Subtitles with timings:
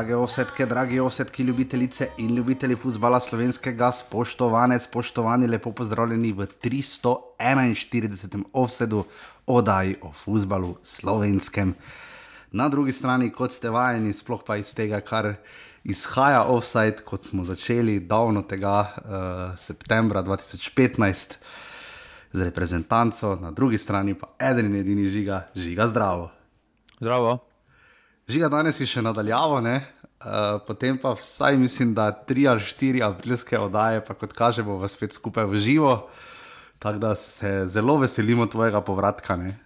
[0.00, 8.44] Drage ovsetke, dragi ovsetki, ljubitelice in ljubitelji futbola slovenskega, spoštovane, spoštovani, lepo pozdravljeni v 341.
[8.52, 9.04] ovsedu
[9.46, 11.74] oddaji o futbalu slovenskem.
[12.50, 15.34] Na drugi strani, kot ste vajeni, sploh pa iz tega, kar
[15.84, 18.88] izhaja offside, kot smo začeli davno tega uh,
[19.60, 21.36] septembra 2015
[22.32, 26.30] z reprezentanco, na drugi strani pa eden in edini žiga, žiga zdravo.
[27.00, 27.49] Zdravo.
[28.30, 33.58] Žiga danes je še nadaljavo, uh, potem pa vsaj mislim, da tri ali štiri aprilske
[33.58, 35.94] oddaje, pa kot kaže, bomo spet skupaj v živo.
[36.78, 39.34] Tako da se zelo veselimo tvojega povratka.
[39.36, 39.56] Ne?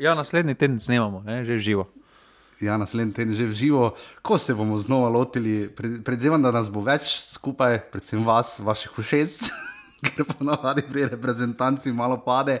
[0.00, 1.44] Ja, naslednji teden snemamo, ne?
[1.44, 1.84] že živo.
[2.64, 5.68] Ja, naslednji teden že živo, ko se bomo znova lotili.
[5.68, 9.38] Predvidevam, da nas bo več skupaj, predvsem vas, vaših ušes.
[10.04, 12.60] ker pa navadi pri reprezentanci malo pade.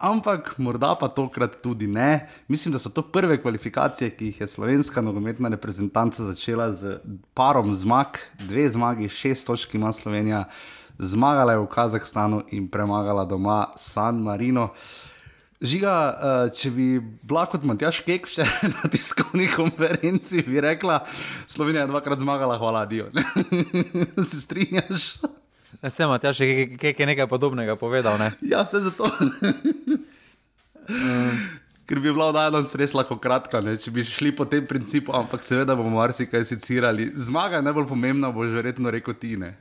[0.00, 2.28] Ampak morda pa tokrat tudi ne.
[2.48, 6.96] Mislim, da so to prve kvalifikacije, ki jih je slovenska nogometna reprezentanca začela z
[7.34, 10.44] parom zmag, dve zmagi, šest točk ima Slovenija,
[10.98, 14.70] zmagala je v Kazahstanu in premagala doma San Marino.
[15.60, 21.02] Žiga, eh, če bi bila kot Matjaš Kek še na tiskovni konferenci, bi rekla,
[21.44, 23.10] Slovenija je dvakrat zmagala, hvala Dio.
[24.30, 25.12] Se strinjaš?
[25.78, 26.46] Vse ima, ja, še
[26.80, 28.18] kaj je nekaj podobnega povedal.
[28.20, 28.32] Ne?
[28.52, 29.06] Ja, se zato.
[31.90, 33.76] Ker bi bila oddaja res lahko kratka, ne?
[33.78, 37.08] če bi šli po tem principu, ampak seveda bomo marsikaj secirali.
[37.14, 39.34] Zmaga je najbolj pomembna, bo že verjetno rekel ti.
[39.38, 39.56] Ne?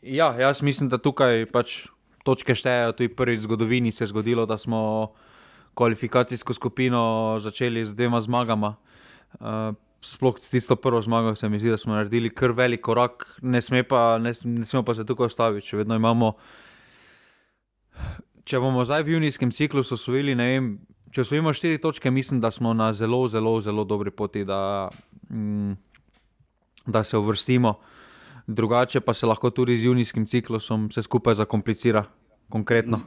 [0.00, 1.82] Ja, jaz mislim, da tukaj pač
[2.24, 2.96] točke štejejo.
[2.96, 5.12] Tudi prvič v zgodovini se je zgodilo, da smo
[5.76, 8.76] kvalifikacijsko skupino začeli z dvema zmagama.
[9.40, 13.60] Uh, sploh tisto prvo zmago, se mi zdi, da smo naredili kar velik korak, ne,
[13.60, 15.66] sme pa, ne, ne smemo pa se tukaj ostaviti.
[15.66, 16.32] Če vedno imamo.
[18.44, 20.70] Če bomo zdaj v junijskem ciklusu osvojili, ne vem,
[21.12, 24.88] če osvojimo štiri točke, mislim, da smo na zelo, zelo, zelo dobri poti, da,
[25.28, 25.76] mm,
[26.86, 27.76] da se uvrstimo.
[28.46, 32.06] Drugače pa se lahko tudi z junijskim ciklusom vse skupaj zakomplicira,
[32.50, 33.04] konkretno.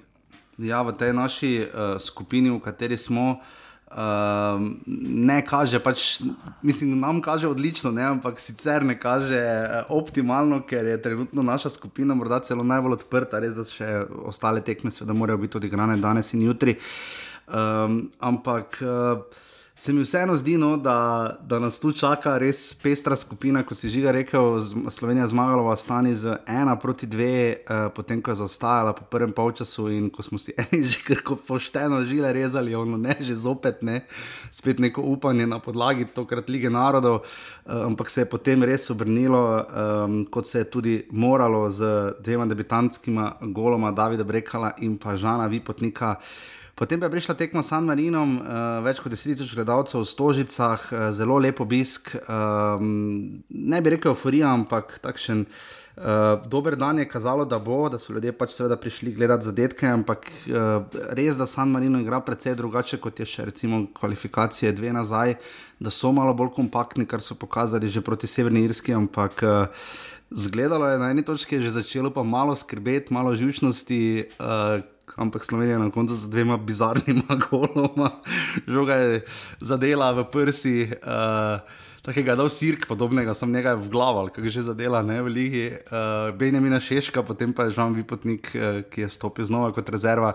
[0.61, 3.62] Ja, v tej naši uh, skupini, v kateri smo, uh,
[3.93, 4.61] uh,
[4.97, 6.21] ne kaže, pač,
[6.61, 11.69] mislim, nam kaže odlično, ne, ampak sicer ne kaže uh, optimalno, ker je trenutno naša
[11.69, 16.33] skupina morda celo najbolj odprta, res da še ostale tekme, seveda, morajo biti odigrane danes
[16.33, 16.77] in jutri.
[17.47, 18.81] Um, ampak.
[18.81, 19.49] Uh,
[19.83, 23.89] se mi vseeno zdi, no, da, da nas tu čaka res pestra skupina, kot si
[23.91, 24.55] že rekel,
[24.87, 29.33] Slovenija zmagala v Astani z ena proti dve, uh, potem ko je zaostajala po prvem
[29.35, 33.83] polčasu in ko smo si eni že kar pošteno žile rezali, ono ne že zopet,
[33.83, 34.05] ne,
[34.55, 39.43] spet neko upanje na podlagi tokrat lige narodov, uh, ampak se je potem res obrnilo,
[39.67, 45.51] um, kot se je tudi moralo z dvema debitantskima goloma Davida Brekala in pa Žana
[45.51, 46.15] Vipotnika.
[46.73, 50.81] Potem pa je prišla tekma s San Marinom, uh, več kot 10.000 gledalcev v Stožicah,
[50.89, 52.15] uh, zelo lep obisk.
[52.25, 57.99] Um, ne bi rekel euforija, ampak takšen uh, dober dan je kazalo, da bo, da
[58.01, 60.81] so ljudje pač seveda prišli gledati zadetke, ampak uh,
[61.13, 65.35] res, da San Marino igra precej drugače kot je še recimo kvalifikacije dve nazaj,
[65.77, 69.45] da so malo bolj kompaktni, kar so pokazali že proti Severni Irski, ampak.
[69.45, 69.85] Uh,
[70.33, 74.81] Zgledalo je na eni točki, že začelo pa malo skrbeti, malo žužnosti, uh,
[75.15, 78.11] ampak Slovenija na koncu z dvema bizarnima goloma,
[78.67, 79.25] žoga je
[79.59, 80.91] zadela v prsi.
[81.03, 81.61] Uh,
[82.03, 85.67] Takega da v sirk, podobnega sem njega v glavu, kaj že zadela, ne v Ligi.
[85.71, 90.33] Uh, Benjamina Šeška, potem pa je Žan Vipotnik, uh, ki je stopil znova kot rezerva,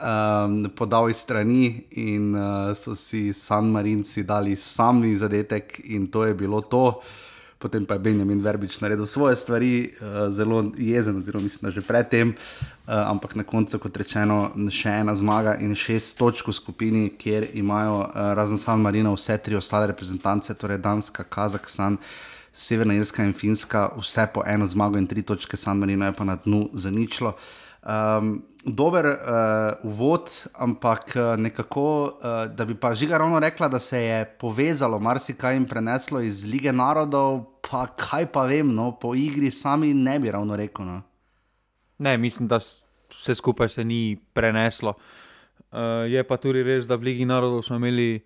[0.00, 6.24] um, podal iz strani in uh, so si San Marinci dali sami zadetek in to
[6.24, 6.96] je bilo to.
[6.96, 7.31] Uh,
[7.62, 11.86] potem pa je Benjamin Verbič naredil svoje stvari, uh, zelo jezen, oziroma mislim, da že
[11.86, 17.06] predtem, uh, ampak na koncu, kot rečeno, še ena zmaga in šest točk v skupini,
[17.14, 22.02] kjer imajo uh, razen San Marino vse tri ostale reprezentance, torej Danska, Kazahstan.
[22.52, 26.24] Severna Irska in Finska, vse po eno zmago in tri točke, San Marino je pa
[26.28, 27.32] na dnu za ničlo.
[27.32, 29.16] Uh, Um, dober uh,
[29.82, 35.00] uvod, ampak uh, nekako, uh, da bi pa žiga ravno rekla, da se je povezalo
[35.02, 40.18] marsikaj in preneslo iz lige narodov, pa kaj pa vem, no, po igri sami ne
[40.18, 40.86] bi ravno rekel.
[40.86, 41.00] No.
[41.98, 42.60] Ne, mislim, da
[43.10, 44.94] vse skupaj se ni preneslo.
[45.72, 48.20] Uh, je pa tudi res, da v Ligi narodov smo imeli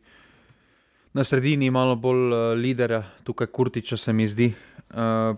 [1.16, 4.52] na sredini malo bolj uh, lidera, tukaj Kurtiča se mi zdi.
[4.90, 5.36] Uh,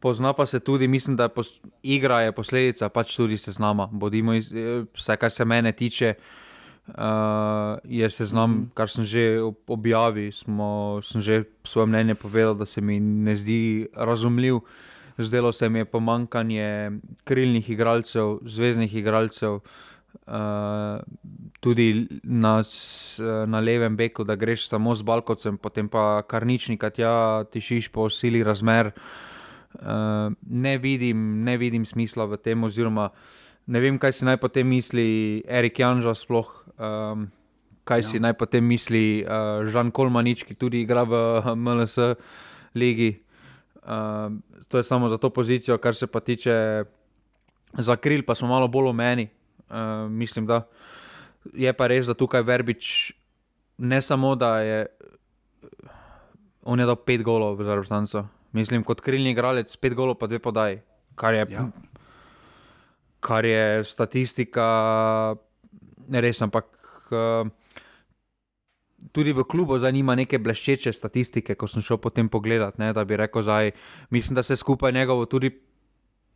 [0.00, 3.88] pozna pa se tudi, mislim, da je pos, igra je posledica, pač tudi se znama.
[3.92, 6.14] Bodimo, iz, eh, vse, kar se mene tiče,
[6.88, 6.94] uh,
[7.84, 8.70] je se znam, mm.
[8.74, 10.32] kar sem že objavil.
[10.32, 14.60] Smo, sem že svoje mnenje povedal, da se mi ne zdi razumljiv.
[15.18, 16.90] Zdelo se mi je pomankanje
[17.24, 19.60] krilnih igralcev, zvezdnih igralcev.
[20.26, 21.00] Uh,
[21.60, 22.62] tudi na,
[23.46, 27.88] na levem beku, da greš samo z balkocem, potem pa kar nič, kaj ja, tišiš
[27.88, 28.86] po sili razmer.
[28.86, 29.31] Uh,
[29.82, 33.10] ne, vidim, ne vidim smisla v tem, oziroma
[33.66, 37.26] ne vem, kaj si naj potem misli Erik Janžo, sploh um,
[37.84, 38.06] kaj ja.
[38.06, 41.14] si naj potem misli uh, Žan Kolmanič, ki tudi igra v
[41.58, 41.98] MLS
[42.78, 43.18] ligi.
[43.82, 44.38] Uh,
[44.70, 46.84] to je samo za to pozicijo, kar se pa tiče
[47.78, 49.28] za kril, pa smo malo bolj omeni.
[49.66, 50.62] Uh, mislim, da
[51.54, 53.12] je pa res, da tukaj Verbič
[53.78, 54.86] ne samo, da je
[56.62, 58.22] on je dal pet golov v Zavrstancu.
[58.52, 60.80] Mislim, kot krilni igralec, pet golov, pa dve podaj.
[61.16, 61.66] Kar je, ja.
[63.20, 64.66] kar je statistika,
[66.12, 66.68] res, ampak
[67.12, 67.48] uh,
[69.12, 73.18] tudi v klubu zanima neke bleščeče statistike, ko sem šel potem pogledat, ne, da bi
[73.20, 73.60] rekel, da
[74.10, 75.52] mislim, da se skupaj njegovo tudi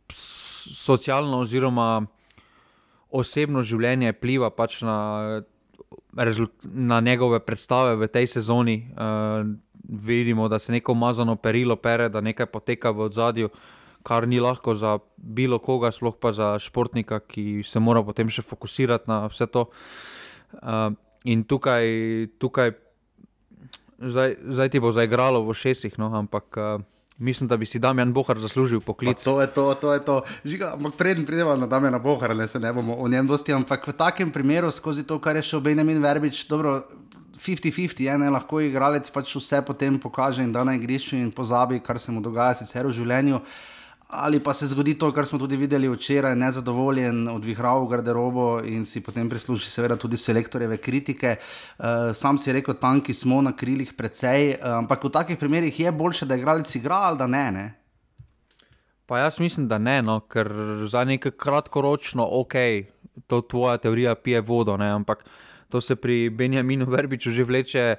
[0.09, 2.05] socialno oziroma
[3.09, 5.41] osebno življenje pliva pač na,
[6.63, 8.77] na njegove predstave v tej sezoni.
[8.91, 9.55] Uh,
[9.87, 13.49] vidimo, da se neko umazano perilo pere, da nekaj poteka v zadju,
[14.03, 18.45] kar ni lahko za bilo koga, sploh pa za športnika, ki se mora potem še
[18.45, 19.67] fokusirati na vse to.
[20.61, 20.93] Uh,
[21.27, 21.87] in tukaj,
[22.39, 22.71] tukaj
[23.99, 26.45] zdaj, zdaj ti bo zaigralo v šestih, no, ampak.
[26.57, 26.85] Uh,
[27.17, 29.17] Mislim, da bi si Damien Bohar zaslužil poklic.
[29.17, 30.15] Pa to je to, to je to.
[30.97, 34.29] Preden pridemo na Damiena Bohara, ne se ne bomo o njem dosti, ampak v takem
[34.29, 36.83] primeru, skozi to, kar je šel Benjamin Verbič, dobro,
[37.37, 41.99] 50-50, ena lahko igralec pač vse potem pokaže in da na igrišču in pozabi, kar
[41.99, 43.41] se mu dogaja sicer v življenju.
[43.41, 48.45] Uh, ali pa se zgodi to, kar smo tudi videli včeraj, nezadovoljen, odvihral v garderobo
[48.63, 51.35] in si potem prisluži, seveda, tudi selektorjeve kritike.
[51.77, 55.91] Uh, sam si rekel, tanki smo na krilih precej, uh, ampak v takih primerih je
[55.91, 57.51] bolje, da je igralec igral ali da ne.
[57.51, 57.65] ne?
[59.05, 60.47] Pa jaz mislim, da ne, no, ker
[60.87, 62.55] za nekaj kratkoročno, ok,
[63.27, 65.25] to tvoja teorija pije vodo, ne, ampak
[65.69, 67.95] to se pri Benjaminu Verbiču že vleče.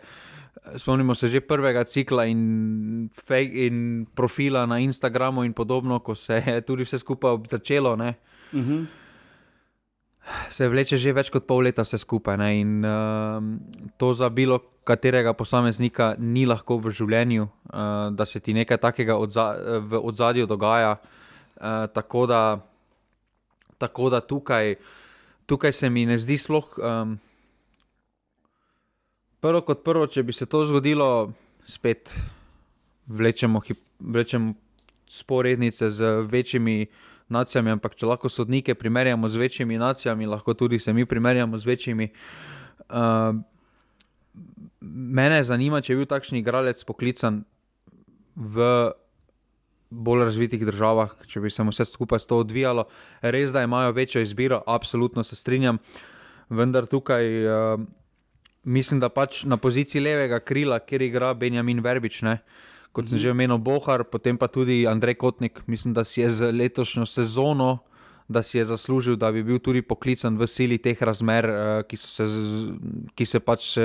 [0.77, 3.09] Spomnimo se že prvega cikla in,
[3.53, 7.93] in profila na Instagramu in podobno, ko se je tudi vse skupaj začelo.
[7.95, 8.15] Uh mhm.
[8.53, 8.87] -huh.
[10.51, 12.37] Se vleče že več kot pol leta vse skupaj.
[12.37, 12.61] Ne?
[12.61, 13.43] In uh,
[13.97, 17.51] to za bilo katerega posameznika ni lahko v življenju, uh,
[18.13, 20.97] da se ti nekaj takega odza v ozadju dogaja.
[21.61, 22.61] Uh, tako, da,
[23.79, 24.77] tako da tukaj,
[25.47, 26.79] tukaj se mi ne zdi sploh.
[26.79, 27.19] Um,
[29.41, 31.31] Prvo kot prvo, če bi se to zgodilo,
[31.63, 32.11] spet
[33.07, 33.61] vlečemo,
[34.01, 34.55] vlečemo
[35.09, 36.87] sporednice z večjimi
[37.29, 41.71] nacijami, ampak če lahko sodnike primerjamo z večjimi nacijami, lahko tudi se mi primerjamo z
[41.71, 42.09] večjimi.
[42.89, 43.39] Uh,
[44.81, 47.45] mene zanima, če je bil takšen igralec poklican
[48.35, 48.67] v
[49.91, 52.89] bolj razvitih državah, če bi se vse skupaj to odvijalo.
[53.23, 55.79] Res, da imajo večjo izbiro, absolutno se strinjam,
[56.51, 57.31] vendar tukaj.
[57.47, 57.87] Uh,
[58.69, 62.39] mislim, da pač na poziciji levega krila, kjer igra Benjamin Verbič, ne?
[62.93, 63.23] kot sem mm -hmm.
[63.23, 65.61] že omenil, Bohar, potem pa tudi Andrej Kotnik.
[65.67, 67.79] Mislim, da si je za letošnjo sezono.
[68.29, 71.97] Da si je zaslužil, da bi bil tudi poklican v sili teh razmer, eh, ki
[71.97, 72.25] so se,
[73.15, 73.79] ki se, pač,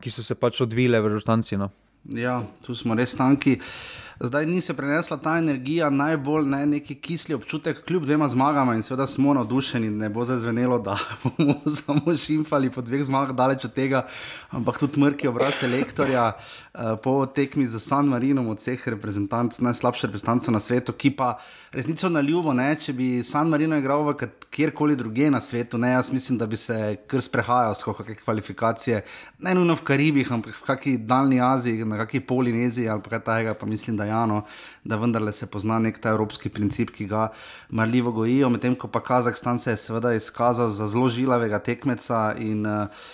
[0.00, 1.56] ki so se pač odvile v Rustanci.
[1.56, 1.70] No.
[2.04, 3.52] Ja, tu smo res tanki.
[3.52, 8.74] Uh, zdaj ni se prenesla ta energija, najbolj ne, neki kisli občutek, kljub dvema zmagama
[8.74, 13.64] in seveda smo navdušeni, ne bo zazvenelo, da bomo samo šimfali po dveh zmagah, daleč
[13.64, 14.06] od tega,
[14.50, 20.06] ampak tudi mrki obraz selektorja uh, po tekmi za San Marino, od vseh reprezentantov, najslabše
[20.06, 21.38] reprezentance na svetu, ki pa
[21.72, 24.12] resnico na ljubo, ne, če bi San Marino igral
[24.50, 29.02] kjerkoli druge na svetu, ne, jaz mislim, da bi se kar sprehajal skozi kakšne kvalifikacije,
[29.38, 33.54] ne nujno v Karibih, ampak v kakšni daljni Aziji, na kakšni Polineziji ali kaj takega,
[33.54, 34.42] pa mislim, da Jano,
[34.84, 37.30] da vendarle se pozna nek ta evropski princip, ki ga
[37.70, 42.66] marljivo gojijo, medtem ko pa Kazahstan se je seveda izkazal za zelo žilavega tekmeca in
[42.66, 43.08] uh,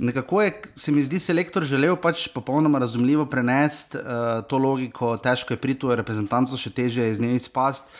[0.00, 5.52] Nekako je, se mi zdi, selektor želel pač popolnoma razumljivo prenesti uh, to logiko, težko
[5.52, 7.92] je priti v reprezentanco, še teže je iz nje izpasti.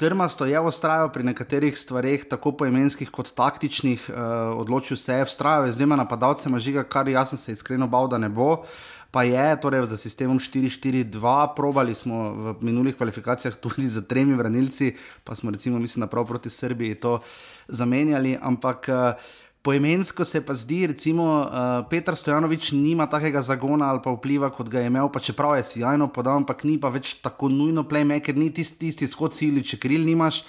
[0.00, 5.68] Trmasto je ustrajal pri nekaterih stvareh, tako poimenskih kot taktičnih, uh, odločil se je, ustrajal
[5.68, 8.64] je z dvema napadalcema žiga, kar jaz sem se iskreno bal, da ne bo.
[9.12, 14.96] Pa je, torej za sistemom 4-4-2, probali smo v minulih kvalifikacijah tudi z tremi branilci,
[15.20, 17.20] pa smo recimo, mislim, prav proti Srbiji to
[17.68, 18.88] zamenjali, ampak.
[18.88, 24.50] Uh, Poimensko se pa zdi, recimo, uh, Petr Stojanovič nima takega zagona ali pa vpliva,
[24.50, 27.84] kot ga je imel, pa čeprav je sjajno podal, ampak ni pa več tako nujno
[27.86, 30.42] playmaker, ni tisti, tisti skod sili, če kril nimaš.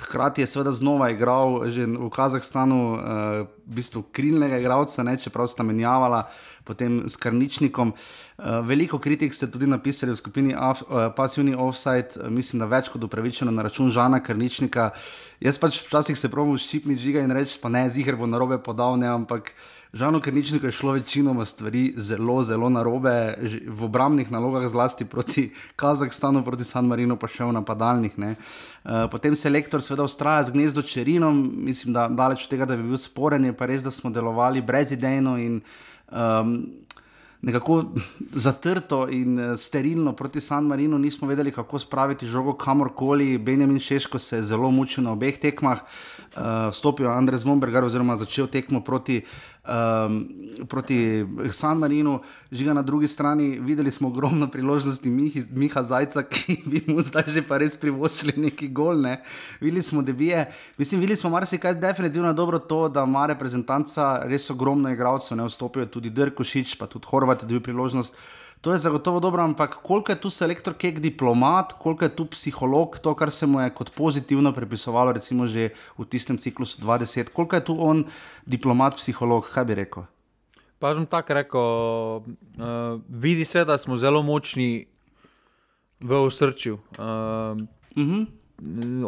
[0.00, 3.00] Hkrati je seveda znova igral že v Kazahstanu, uh,
[3.66, 6.28] v bistvu krilnega igralca, čeprav sta menjavala
[6.64, 7.92] potem s Karničnikom.
[7.92, 12.88] Uh, veliko kritik ste tudi napisali v skupini uh, Passivni Offside, uh, mislim, da več
[12.88, 14.90] kot upravičeno na račun Žana Krničnika.
[15.40, 18.96] Jaz pač včasih se probujem ščipni žiga in reči, pa ne, zihar bo narobe podal,
[19.00, 19.52] ne, ampak
[19.92, 23.34] Žano Krničniku je šlo večinoma stvari zelo, zelo narobe,
[23.66, 28.14] v obramnih nalogah, zlasti proti Kazahstanu, proti San Marinu, pa še v napadalnih.
[28.14, 32.78] Uh, potem se lektor seveda ustraja z gnezdo Čerinom, mislim, da daleč od tega, da
[32.78, 36.54] bi bil sporen, je pa res, da smo delovali brezidejno in um,
[37.42, 37.84] nekako
[38.46, 43.38] zatrto in eh, sterilno proti San Marinu, nismo vedeli, kako spraviti žogo kamorkoli.
[43.38, 46.42] Benjamin Šeško se je zelo mučil na obeh tekmah, uh,
[46.72, 49.22] stopil je Andrej Zvombergar oziroma začel tekmo proti
[49.68, 50.28] um,
[50.68, 52.20] proti San Marinu,
[52.52, 53.58] žiga na drugi strani.
[53.60, 58.36] Videli smo ogromno priložnosti Mihi, Miha Zajca, ki bi mu zdaj že pa res privoščili
[58.36, 59.00] neki gol.
[59.00, 59.20] Ne.
[59.60, 60.46] Videli smo, da bije.
[60.78, 65.48] Mislim, videli smo marsikaj, definitivno je dobro to, da ima reprezentanca res ogromno igralcev, ne
[65.48, 68.16] vstopijo tudi Drkošič, pa tudi Horvat, da bi priložnost.
[68.60, 72.98] To je zagotovo dobro, ampak koliko je tu selektor, kek diplomat, koliko je tu psiholog,
[73.00, 77.56] to, kar se mu je kot pozitivno pripisovalo, recimo že v tistem ciklusu 20, koliko
[77.56, 78.04] je tu on
[78.44, 80.04] diplomat, psiholog, kaj bi rekel?
[80.76, 84.88] Pa že tako rekel, uh, vidi se, da smo zelo močni
[86.00, 86.74] v osrčju.
[87.00, 87.56] Uh,
[87.96, 88.26] uh -huh.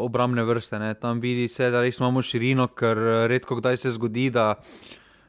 [0.01, 0.95] Obramne vrste, ne.
[0.95, 2.97] tam vidi se, da res imamo širino, ker
[3.29, 4.57] redko kdaj se zgodi, da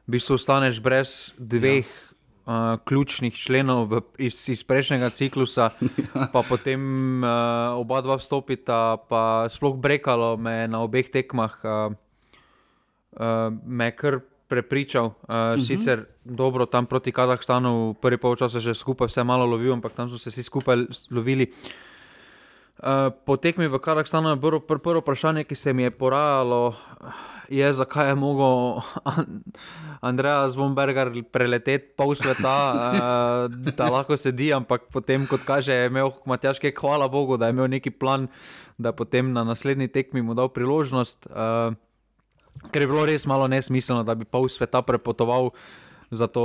[0.08, 1.86] v bistvu ostaneš brez dveh.
[1.86, 2.13] Ja
[2.46, 5.70] uh, ključnih členov v, iz, iz prejšnjega ciklusa,
[6.34, 6.80] pa potem
[7.24, 11.94] uh, oba dva vstopita, pa sploh brekalo me na obeh tekmah, uh,
[13.18, 15.06] uh, me kar prepričal.
[15.06, 15.66] Uh, uh -huh.
[15.68, 20.18] Sicer dobro tam proti Kazahstanu, prvi polčas že skupaj vse malo lovil, ampak tam so
[20.18, 20.78] se vsi skupaj
[21.12, 21.48] lovili.
[21.48, 21.93] Uh,
[23.26, 26.74] po tekmi v Kazahstanu je bilo pr prvo vprašanje, ki se mi je porajalo,
[27.50, 28.82] je, zakaj je mogel
[30.02, 36.12] Andrej Zvonberger preleteti pol sveta, uh, da lahko sedi, ampak potem, kot kaže, je imel
[36.26, 38.28] Matjaške, hvala Bogu, da je imel neki plan,
[38.78, 41.30] da je potem na naslednji tekmi mu dal priložnost.
[41.30, 41.78] Uh,
[42.72, 45.54] ker je bilo res malo nesmiselno, da bi pol sveta prepotoval.
[46.14, 46.44] Zato,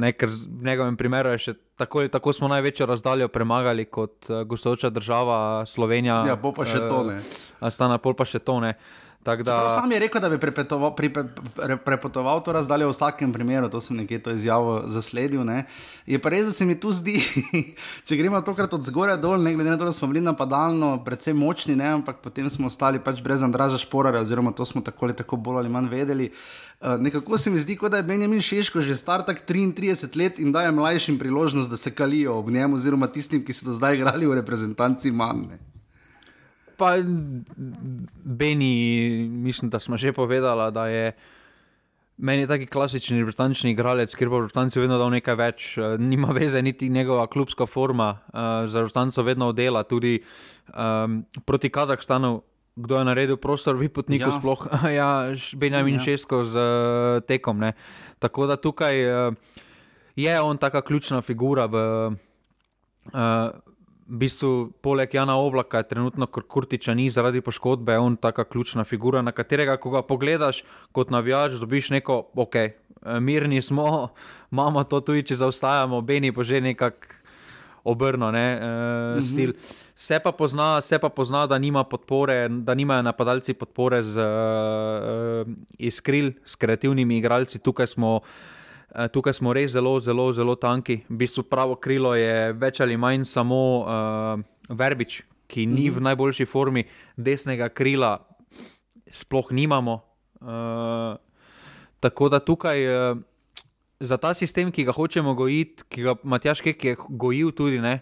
[0.00, 4.42] ne, ker v njegovem primeru je še tako, tako smo največjo razdaljo premagali kot uh,
[4.48, 6.22] gostoča država Slovenija.
[6.28, 7.20] Ja, bo pa še to ne.
[7.60, 8.72] Uh, Stana pol pa še to ne.
[8.76, 9.36] Uh, Da...
[9.80, 13.80] Sam je rekel, da bi prepotoval, pri, pre, prepotoval to razdaljo v vsakem primeru, to
[13.80, 15.44] sem nekje to izjavo zasledil.
[15.44, 15.66] Ne.
[16.08, 17.18] Je pa res, da se mi tu zdi,
[18.08, 21.36] če gremo tokrat od zgoraj dol, ne glede na to, da smo bili napadalno, predvsem
[21.36, 25.18] močni, ne, ampak potem smo ostali pač brez Andraža Šporara, oziroma to smo tako ali
[25.18, 26.32] tako bolj ali manj vedeli.
[26.80, 30.40] Uh, nekako se mi zdi, kot da je Benjamin Šeško že star tak 33 let
[30.40, 34.00] in daje mlajšim priložnost, da se kalijo ob njemu, oziroma tistim, ki so do zdaj
[34.00, 35.60] igrali v reprezentanci manj.
[36.80, 36.96] Pa
[38.24, 38.72] Beni,
[39.28, 41.12] mislim, da smo že povedali, da je
[42.16, 46.62] meni taki klasični britanski igralec, ker bo Britanci vedno dal nekaj več, eh, nima veze
[46.62, 50.22] niti njegova klubska forma, uh, za Britanco vedno dela, tudi
[50.72, 52.42] um, proti Kazahstanu.
[52.80, 54.30] Kdo je naredil prostor, vi potniki, ja.
[54.30, 54.62] sploh,
[54.98, 55.08] ja,
[55.56, 56.00] Benjamin ja.
[56.00, 57.58] Šesko z uh, tekom.
[57.58, 57.72] Ne.
[58.18, 59.34] Tako da tukaj uh,
[60.16, 61.76] je on taka ključna figura v.
[63.12, 63.69] Uh,
[64.10, 64.50] v bistvu,
[64.82, 69.76] poleg Jana Oblaka, trenutno Kurtiča ni zaradi poškodbe, on je ta ključna figura, na katerega,
[69.78, 72.74] ko ga pogledaš kot navijač, dobiš neko, ok, eh,
[73.20, 74.08] mirni smo,
[74.52, 77.16] imamo to tudi, če zaostajamo, Beni pa že nekako.
[77.84, 79.54] Obrno, ne, uh, mm -hmm.
[79.94, 85.48] se, pa pozna, se pa pozna, da nima podpore, da nimajo napadalci podpore z, uh,
[85.78, 87.58] iz kril, s kreativnimi igralci.
[87.58, 88.22] Tukaj smo uh,
[89.12, 91.00] tukaj smo res zelo, zelo, zelo tanki.
[91.08, 96.10] V bistvu pravo krilo je več ali manj samo uh, verbič, ki ni v mhm.
[96.10, 98.18] najboljši formi, desnega krila
[99.10, 100.00] sploh nimamo.
[100.40, 101.18] Uh,
[102.00, 103.18] tako da tukaj uh,
[104.00, 107.80] za ta sistem, ki ga hočemo gojiti, ki ga Matjaš Kek je gojil tudi.
[107.82, 108.00] Ne,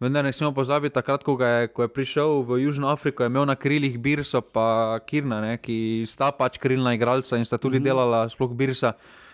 [0.00, 3.46] Vendar ne smemo pozabiti, takrat, ko, je, ko je prišel v Južno Afriko, je imel
[3.48, 7.80] na krilih Birsa in Kirna, ne, ki sta pač krilna igralca in sta tudi mm
[7.80, 7.88] -hmm.
[7.88, 8.92] delala, sploh Birsa.
[8.92, 9.25] Uh,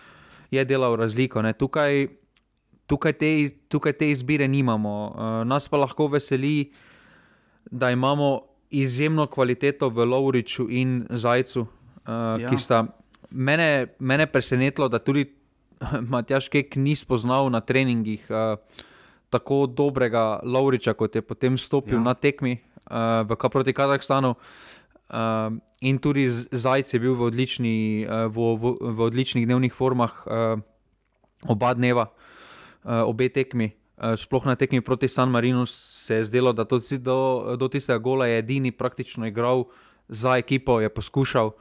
[0.53, 1.41] je delal razliko.
[1.57, 2.07] Tukaj,
[2.87, 3.29] tukaj, te,
[3.67, 4.95] tukaj te izbire nimamo.
[5.09, 6.71] Uh, nas pa lahko veseli,
[7.71, 11.67] da imamo izjemno kvaliteto v Lovriču in Zajcu, uh,
[12.41, 12.49] ja.
[12.49, 12.85] ki sta
[13.31, 15.25] mene, mene presenetilo, da tudi
[16.11, 18.27] Matjaš Kek ni spoznal na treningih.
[18.29, 18.57] Uh,
[19.33, 22.03] Tako dobrega Lovriča, kot je potem stopil ja.
[22.05, 22.51] na tekmi
[22.85, 24.82] uh, v proti Kazahstanu, uh,
[25.81, 27.75] in tudi Zajec je bil v, odlični,
[28.07, 30.57] uh, v, v, v odličnih dnevnih formah, uh,
[31.47, 33.73] oba dneva, uh, obe tekmi.
[33.97, 37.17] Uh, sploh na tekmi proti San Marinu se je zdelo, da do,
[37.55, 39.69] do tistega gola je edini praktično igral
[40.07, 41.53] za ekipo, je poskušal.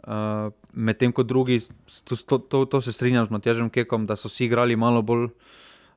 [0.00, 1.60] Uh, Medtem ko drugi,
[2.04, 5.28] to, to, to, to se strinjam z Matjažem Kekom, da so si igrali malo bolj,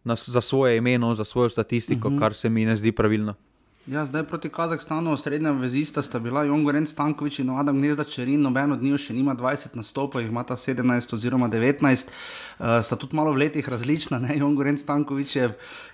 [0.03, 2.19] na, za svoje ime, no, za svojo statistiko, uh -huh.
[2.19, 3.35] kar se mi ne zdi pravilno.
[3.87, 8.71] Ja, zdaj proti Kazahstanu, srednja vezista sta bila Jongoren Stankovič in Adam Gnezda Čerin, noben
[8.71, 13.19] od njih še nima 20 nastopov, jih ima ta 17 oziroma 19, uh, sta tudi
[13.19, 14.21] malo v letih različna.
[14.41, 15.49] Jongoren Stankovič je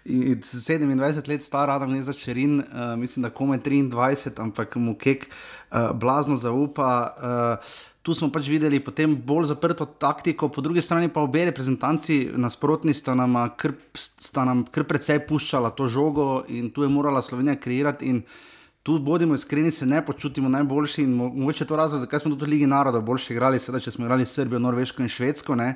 [0.06, 5.90] 27 let star, Adam Gnezda Čerin, uh, mislim, da kome 23, ampak mu kek uh,
[5.98, 6.94] blazno zaupa.
[7.18, 7.78] Uh,
[8.10, 13.14] tu smo pač videli bolj zaprto taktiko, po drugi strani pa obe reprezentanci nasprotni sta
[13.14, 18.22] nam kar, sta nam kar precej puščala to žogo in tu je morala Slovenija kreirati.
[18.84, 22.54] Tu bodimo iskreni, se ne počutimo najboljši in mogoče to razlog, zakaj smo tudi v
[22.56, 25.54] Ligi narodov boljši igrali, sedaj če smo igrali Srbijo, Norveško in Švedsko.
[25.54, 25.76] Uh,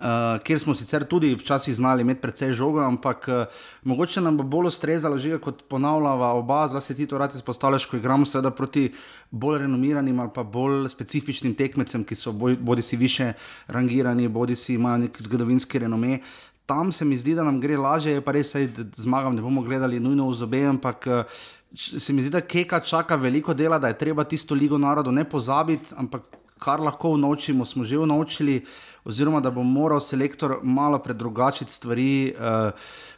[0.00, 3.44] uh, kjer smo sicer tudi včasih znali imeti precej žogo, ampak uh,
[3.84, 7.96] mogoče nam bo bolj ustrezalo, že kot ponavljava oba, zlasti ti to radi izpostavljaš, ko
[7.96, 8.92] igramo seveda proti
[9.30, 13.32] bolj renomiranim ali pa bolj specifičnim tekmecem, ki so boj, bodi si više
[13.66, 16.18] rangirani, bodi si imajo nek zgodovinski renome.
[16.66, 20.00] Tam se mi zdi, da nam gre lažje, pa res, da zmagam, ne bomo gledali
[20.00, 21.40] nujno v zobe, ampak uh,
[21.74, 25.24] se mi zdi, da Keka čaka veliko dela, da je treba tisto ligo narodov ne
[25.24, 26.22] pozabiti, ampak
[26.60, 28.56] kar lahko naučimo, smo že naučili.
[28.56, 32.34] Uh, oziroma da bo moral selektor malo predrugačiti stvari.
[32.36, 32.72] Uh,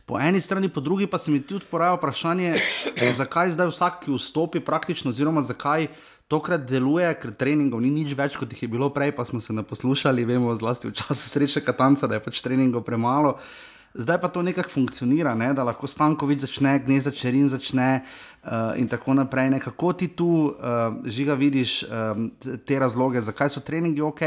[0.06, 2.54] po eni strani, po drugi pa se mi tudi poraja vprašanje,
[2.96, 5.88] eh, zakaj zdaj vsak, ki vstopi praktično, oziroma zakaj.
[6.28, 9.52] Tokrat deluje, ker treningov ni nič več, kot jih je bilo prej, pa smo se
[9.52, 13.36] ne poslušali, vemo, zlasti v času sreče Katanca, da je pač treningov premalo.
[13.94, 15.52] Zdaj pa to nekako funkcionira, ne?
[15.54, 18.00] da lahko Stankovič začne, gnezda Čerin začne,
[18.44, 19.50] uh, in tako naprej.
[19.50, 19.61] Ne?
[19.61, 22.30] Kako ti tu, uh, žiga, vidiš um,
[22.66, 24.22] te razloge, zakaj so treningi ok,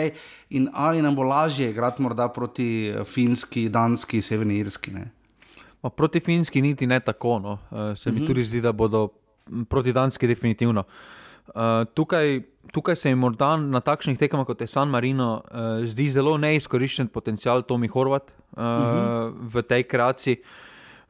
[0.50, 4.94] in ali nam bo lažje igrati morda proti Finski, Danski, Severni Irski?
[4.94, 5.10] Ne?
[5.96, 7.40] Proti Finski niti ne tako.
[7.40, 7.58] No.
[7.96, 8.24] Se mi uh mhm.
[8.24, 8.28] -huh.
[8.28, 9.10] tudi zdi, da bodo
[9.70, 10.80] proti Danski definitivno.
[10.82, 11.25] Uh,
[11.94, 16.38] tukaj, tukaj se jim morda na takšnih tekmah kot je San Marino uh, zdi zelo
[16.42, 19.34] neizkoriščen potencial Tomi Horvat uh, uh -huh.
[19.54, 20.42] v tej kreaciji,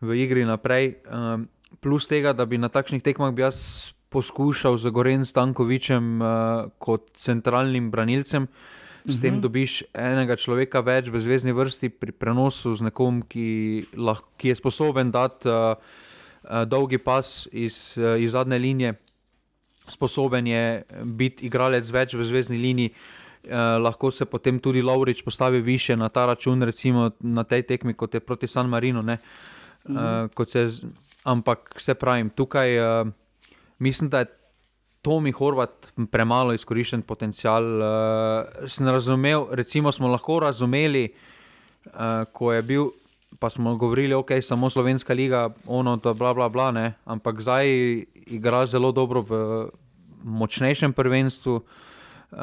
[0.02, 0.96] v igri naprej.
[1.06, 1.46] Uh,
[1.80, 6.28] plus tega, da bi na takšnih tekmah bi jaz poskušal z Gorenem Stankovičem uh,
[6.78, 8.48] kot centralnim branilcem.
[9.06, 9.42] S tem mhm.
[9.42, 14.56] dobiš enega človeka več v zvezdni vrsti pri prenosu z nekom, ki, lahko, ki je
[14.56, 18.96] sposoben dati uh, uh, dolgi pas iz, uh, iz zadnje linije,
[19.88, 22.94] sposoben je biti igralec več v zvezdni liniji.
[23.46, 27.94] Uh, lahko se potem tudi Laurič postavi više na ta račun, recimo na tej tekmi,
[27.94, 29.00] kot je proti San Marinu.
[29.06, 29.18] Uh,
[29.90, 30.70] uh, kot se
[31.26, 33.08] Ampak vse pravim, tukaj uh,
[33.80, 34.26] mislim, da je
[35.02, 37.64] Tomi Horvat premalo izkoriščen potencial.
[38.70, 41.08] Sem razumel, recimo smo lahko razumeli,
[41.86, 42.90] uh, ko je bil,
[43.40, 46.94] pa smo govorili, ok, samo Slovenska liga, ono, da bla bla bla, ne?
[47.06, 47.68] ampak zdaj
[48.26, 49.32] igra zelo dobro v
[50.24, 51.62] močnejšem prvenstvu.
[52.32, 52.40] Uh,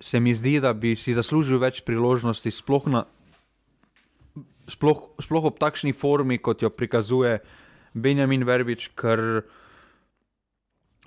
[0.00, 3.04] se mi zdi, da bi si zaslužil več priložnosti, sploh, na,
[4.68, 7.38] sploh, sploh ob takšni formi, kot jo prikazuje.
[7.94, 9.44] Benjamin Verbič, ker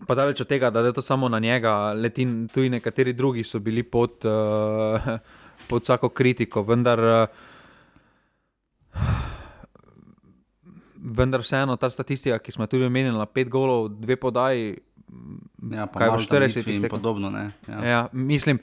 [0.07, 3.59] pa daleč od tega, da je to samo na njega, leti tudi nekateri drugi so
[3.59, 5.19] bili pod, uh,
[5.69, 6.99] pod vsako kritiko, vendar.
[6.99, 7.55] Uh,
[11.07, 14.73] Vendar vseeno ta statistika, ki smo tudi omenili, pet golov, dve podaji,
[15.71, 17.31] ja, kaj bo 40 in podobno.
[17.31, 17.79] Ja.
[17.85, 18.59] Ja, mislim,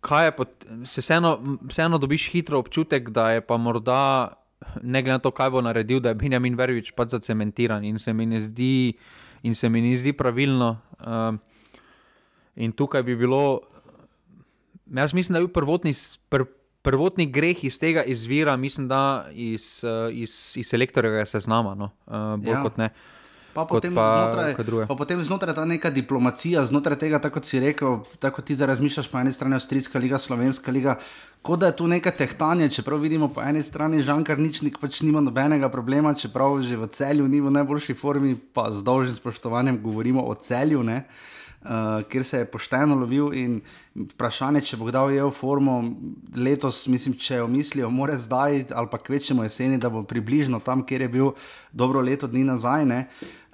[0.00, 4.36] kaj je, pot, se vseeno, vseeno dobiš hitro občutek, da je pa morda
[4.82, 8.12] ne glede na to, kaj bo naredil, da je Benjamin Vervič pač zacementiran in se
[8.12, 8.96] mi ne zdi,
[9.42, 10.76] in se mi ne zdi pravilno.
[11.00, 11.36] Uh,
[12.56, 13.60] in tukaj bi bilo,
[14.86, 15.92] jaz mislim, da je bil prvotni,
[16.28, 16.46] pr,
[16.86, 22.36] prvotni greh iz tega izvira, mislim, da iz, uh, iz, iz selektorja seznama, no, uh,
[22.38, 22.62] bolj ja.
[22.62, 22.90] kot ne.
[23.56, 28.02] Pa potem, pa, znotraj, pa potem znotraj ta neka diplomacija, znotraj tega, tako si rekel,
[28.20, 30.98] tako ti zdaj razmišljaš, po eni strani Avstrijska liga, Slovenska liga,
[31.40, 35.24] kot da je tu neka tehtanja, čeprav vidimo po eni strani Žankar Ničnik pač nima
[35.24, 40.26] nobenega problema, čeprav že v celju ni v najboljši formi, pa z dolžnim spoštovanjem govorimo
[40.28, 41.06] o celju, ne,
[41.66, 43.60] uh, kjer se je pošteno lovil in
[43.96, 45.80] vprašanje, če bo kdaj ujel formo
[46.36, 50.86] letos, mislim, če jo mislijo, more zdaj ali pa kvečemo jeseni, da bo približno tam,
[50.86, 51.32] kjer je bil
[51.72, 52.86] dobro leto dni nazaj.
[52.86, 53.00] Ne.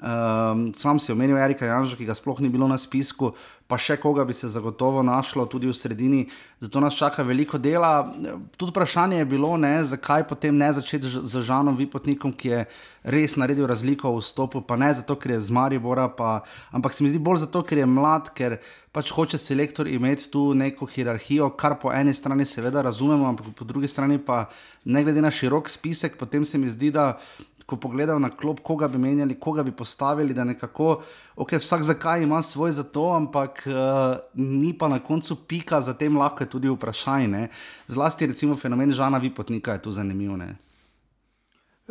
[0.02, 3.32] Um, sam si omenil Erika Janža, ki ga sploh ni bilo na spisku,
[3.66, 6.26] pa še koga bi se zagotovo našlo tudi v sredini.
[6.62, 8.12] Zato nas čaka veliko dela.
[8.56, 12.60] Tudi vprašanje je bilo, ne, zakaj potem ne začeti z Žanom Vipotnikom, ki je
[13.02, 17.02] res naredil razliko v stopu, pa ne zato, ker je z Maribora, pa, ampak se
[17.02, 18.60] mi zdi bolj zato, ker je mlad, ker
[18.92, 23.64] pač hoče selektor imeti tu neko hierarhijo, kar po eni strani seveda razumemo, ampak po
[23.64, 24.44] drugi strani pa
[24.84, 27.18] ne glede na širok spisek, potem se mi zdi, da
[27.66, 31.02] ko pogledajo na klop, koga bi menjali, koga bi postavili, da nekako,
[31.36, 36.16] ok, vsak zakaj ima svoj za to, ampak uh, ni pa na koncu pika, zatem
[36.16, 37.48] lahko je tudi vprašanje.
[37.86, 40.36] Zlasti recimo fenomen Žana Vipotnika je tu zanimiv.
[40.36, 40.56] Ne?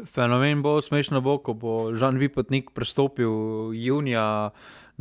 [0.05, 3.31] Fenomen bo smešno, bo, ko bo Žan Vipotnik prestopil
[3.73, 4.51] junija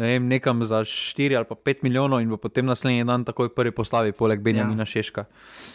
[0.00, 3.52] ne vem, nekam za 4 ali pa 5 milijonov in bo potem naslednji dan takoj
[3.54, 4.86] prvi postavi, poleg Benjamina ja.
[4.86, 5.24] Šeška.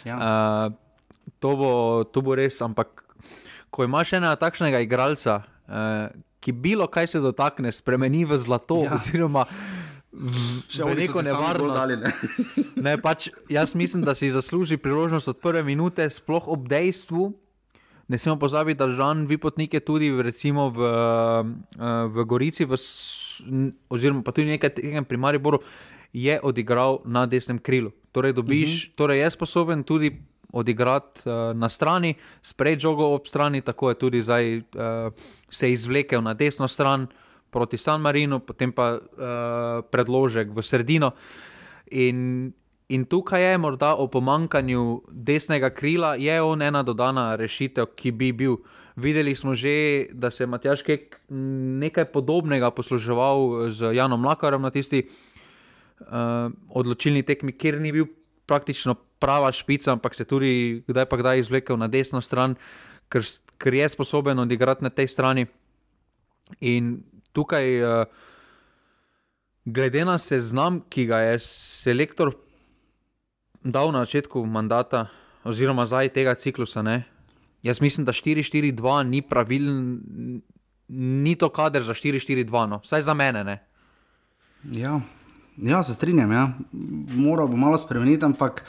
[0.06, 0.18] Ja.
[0.18, 0.74] Uh,
[1.40, 1.72] to, bo,
[2.10, 3.05] to bo res, ampak
[3.70, 8.94] ko imaš enega takšnega igralca, uh, ki bilo kaj se dotakne, spremeni v zlato, ja.
[8.96, 9.46] oziroma
[10.16, 11.76] v neko nevarnost.
[11.76, 12.12] Dali, ne?
[12.86, 17.34] ne, pač, jaz mislim, da si zasluži priložnost od prve minute, sploh ob dejstvu.
[18.08, 22.78] Ne smemo pozabiti, da Žan Vipotnik je tudi recimo v, eh, v Gorici, v,
[23.90, 25.66] oziroma pa tudi nekaj tega pri Mariboru,
[26.14, 27.92] je odigral na desnem krilu.
[28.14, 28.92] Torej, dobiš, uh mhm.
[28.92, 28.96] -huh.
[28.96, 30.22] torej je sposoben tudi
[30.56, 35.12] odigrati uh, na strani, sprejeti žogo ob strani, tako je tudi zdaj uh,
[35.52, 37.08] se izvlekel na desno stran
[37.52, 39.02] proti San Marinu, potem pa uh,
[39.92, 41.12] predložek v sredino.
[41.92, 42.52] In
[42.90, 48.32] In tukaj je morda o pomankanju desnega krila, je on ena dodana rešitev, ki bi
[48.32, 48.60] bil.
[48.96, 54.70] Videli smo že, da se je Matjaš Kek nekaj podobnega posluževal z Janom Lakarjem na
[54.70, 58.06] tisti uh, odločilni tekmi, kjer ni bil
[58.46, 62.56] praktično prava špica, ampak se tudi kdaj pa kdaj izvlekel na desno stran,
[63.10, 63.26] ker,
[63.58, 65.46] ker je sposoben odigrati na tej strani.
[66.62, 67.00] In
[67.34, 68.06] tukaj, uh,
[69.66, 72.36] glede na seznam, ki ga je selektor
[73.66, 75.08] dal na začetku mandata,
[75.44, 76.86] oziroma zdaj tega ciklusa.
[76.86, 77.04] Ne?
[77.66, 80.02] Jaz mislim, da 4-4-2 ni pravilen,
[80.88, 82.80] ni to kader za 4-4-2, no.
[82.86, 83.58] vsaj za mene.
[84.72, 85.02] Ja.
[85.58, 86.50] Ja, se strinjam, ja.
[87.16, 88.66] moral bi malo spremeniti, ampak.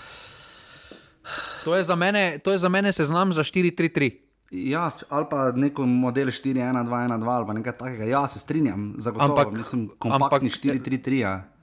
[1.64, 4.10] To je za mene, to je za mene seznam za 4-3-3.
[4.50, 8.04] Ja, ali pa neko model 4-1-2-1-2 ali nekaj takega.
[8.04, 9.40] Ja, se strinjam, zagotovo.
[9.40, 11.12] Ampak, mislim, kompaktni 4-3-3.
[11.12, 11.56] Ja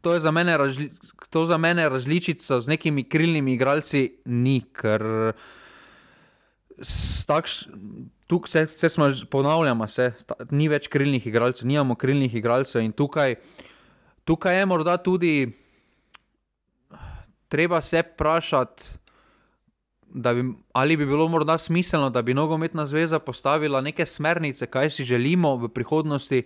[0.00, 0.90] to je za mene, razli,
[1.30, 5.02] to za mene različica z nekimi krilnimi igralci, ni, ker
[8.26, 10.12] tukaj se, se smo ponavljali, se,
[10.50, 13.34] ni več krilnih igralcev, nimamo krilnih igralcev in tukaj,
[14.28, 15.52] tukaj je morda tudi
[17.48, 18.84] treba se vprašati.
[20.08, 25.04] Bi, ali bi bilo morda smiselno, da bi nogometna zveza postavila neke smernice, kaj si
[25.04, 26.42] želimo v prihodnosti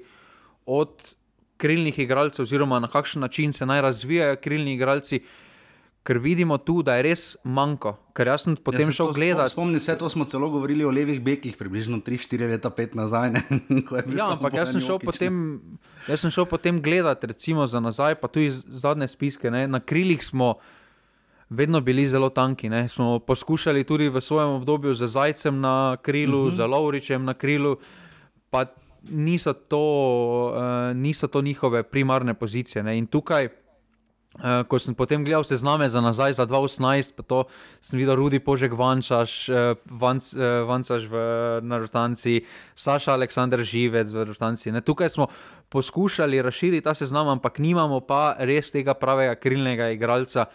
[0.66, 1.14] od
[1.56, 5.22] krilnih igralcev, oziroma na kakšen način se naj razvijajo krilni igralci.
[6.02, 7.92] Ker vidimo tu, da je res manjko.
[8.16, 9.54] Ker jaz sem potem ja, šel gledati.
[9.54, 13.30] Spomnim se, to smo celo govorili o levih bekih, približno 3-4 leta, 5 nazaj.
[14.18, 15.36] ja, ampak jaz sem, potem,
[16.10, 19.50] jaz sem šel potem gledati, recimo za nazaj, pa tudi zadnje spiske.
[19.54, 19.68] Ne.
[19.70, 20.56] Na krilih smo
[21.46, 22.68] vedno bili zelo tanki.
[22.68, 22.88] Ne.
[22.90, 26.52] Smo poskušali tudi v svojem obdobju z Zajcem na krilu, uh mhm.
[26.52, 26.56] -huh.
[26.56, 27.76] z Lovričem na krilu
[28.50, 28.66] pa
[29.10, 29.84] niso to,
[30.54, 32.82] uh, niso to njihove primarne pozicije.
[32.82, 32.98] Ne?
[32.98, 33.48] In tukaj,
[34.42, 37.38] uh, ko sem potem gledal sezname za nazaj, za 2018, pa to
[37.78, 41.16] sem videl Rudi Požek, Vančaš, uh, Vanc, uh, Vancaš v
[41.62, 42.42] Narutanci,
[42.74, 44.74] Saša Aleksandr Živec v Narutanci.
[44.83, 45.31] Tukaj smo
[45.70, 50.50] poskušali razširiti ta seznam, ampak nimamo pa res tega pravega krilnega igralca,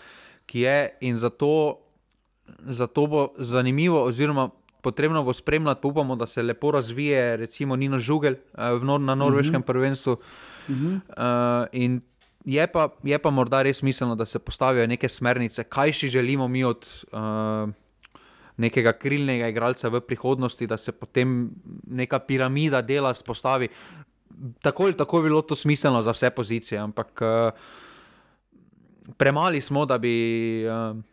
[0.45, 1.83] ki je in zato.
[2.63, 4.47] Zato bo zanimivo, oziroma
[4.79, 9.15] potrebno bo spremljati, pa upamo, da se lepo razvije, recimo Nino Žugel uh, nor na
[9.15, 9.63] norveškem uh mhm.
[9.63, 9.67] -huh.
[9.67, 10.13] prvenstvu.
[10.13, 10.95] Uh -huh.
[10.95, 12.01] uh, in
[12.47, 16.47] je pa, je pa morda res smiselno, da se postavijo neke smernice, kaj si želimo
[16.47, 17.67] mi od uh,
[18.57, 21.49] nekega krilnega igralca v prihodnosti, da se potem
[21.87, 23.67] neka piramida dela spostavi.
[24.61, 27.51] Tako ali tako bi bilo to smiselno za vse pozicije, ampak uh,
[29.17, 30.65] premali smo, da bi.
[30.67, 31.03] Uh,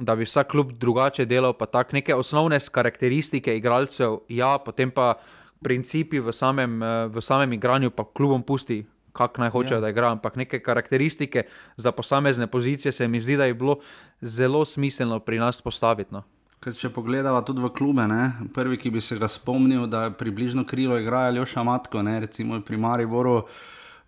[0.00, 5.18] da bi vsak klub drugače delal, pa tako neke osnovne karakteristike igralcev, ja, potem pa
[5.62, 9.80] principi v samem, eh, v samem igranju, pa klubom pusti, kako naj hočejo, ja.
[9.80, 10.12] da igrajo.
[10.12, 11.42] Ampak neke karakteristike
[11.76, 13.78] za posamezne pozicije se mi zdi, da je bilo
[14.20, 16.14] zelo smiselno pri nas postaviti.
[16.14, 16.22] No.
[16.60, 18.32] Če pogledamo tudi v klube, ne?
[18.52, 22.18] prvi, ki bi se ga spomnil, da je približno krilo igrajo Ljoša Matko, ne?
[22.20, 23.46] recimo pri Mariboru,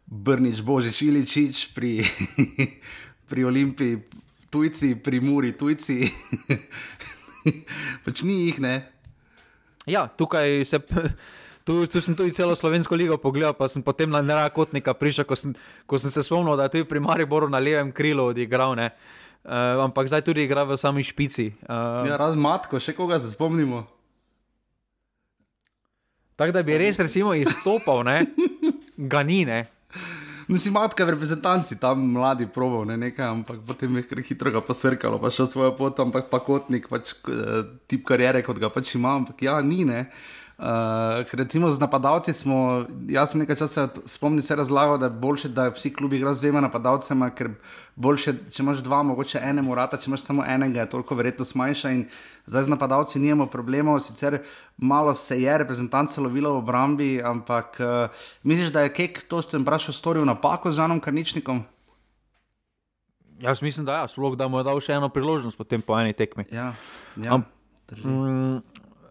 [0.06, 2.04] Brnič, Božič, Iličič, pri,
[3.30, 4.02] pri Olimpiji,
[4.52, 6.04] tujci, pri Muri, tujci.
[8.04, 8.74] pač ni jih, ne.
[9.88, 10.82] Ja, tukaj se.
[11.64, 15.38] Tu, tu sem tudi celo slovensko ligo pogledal, pa sem potem na nerakotnika prišel, ko
[15.38, 15.54] sem,
[15.86, 18.74] ko sem se spomnil, da je tudi pri Mariboru na levem krilu odigral.
[18.74, 21.54] Uh, ampak zdaj tudi igra v sami špici.
[21.66, 23.86] Uh, ja, razmatko, še koga se spomnimo.
[26.38, 28.26] Tako da bi res recimo izstopal, ne?
[29.12, 29.44] ga ni.
[29.46, 29.66] Ne?
[30.50, 35.20] Mislim, matka v reprezentanci, tam mladi proval ne, nekaj, ampak potem je hitro ga posrkalo,
[35.22, 39.14] pa šel svojo pot, ampak pa kotnik, pač, eh, tip karijere, kot ga pač ima,
[39.20, 40.08] ampak ja, ni ne.
[40.62, 45.48] Uh, recimo z napadalci smo, jaz sem nekaj časa spomnil se razlagal, da je bolje,
[45.50, 47.48] da vsi klubi igrajo z dvema napadalcema, ker
[47.98, 51.90] boljše, če imaš dva, mogoče enemu rata, če imaš samo enega, je toliko verjetno manjša.
[51.90, 52.04] In
[52.46, 54.38] zdaj z napadalci nimamo problemov, sicer
[54.78, 59.56] malo se je reprezentance lovilo v obrambi, ampak uh, misliš, da je Kek to, če
[59.56, 61.64] sem vprašal, storil napako z Žanom Karničnikom?
[63.42, 65.98] Jaz mislim, da je, ja, sploh da mu je dal še eno priložnost potem po
[65.98, 66.46] eni tekmi.
[66.54, 66.70] Ja,
[67.18, 67.34] ja.
[67.34, 67.50] Am,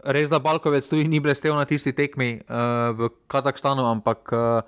[0.03, 4.61] res da Balkovec tudi ni blestev na tisti tekmi uh, v Kazahstanu, ampak uh,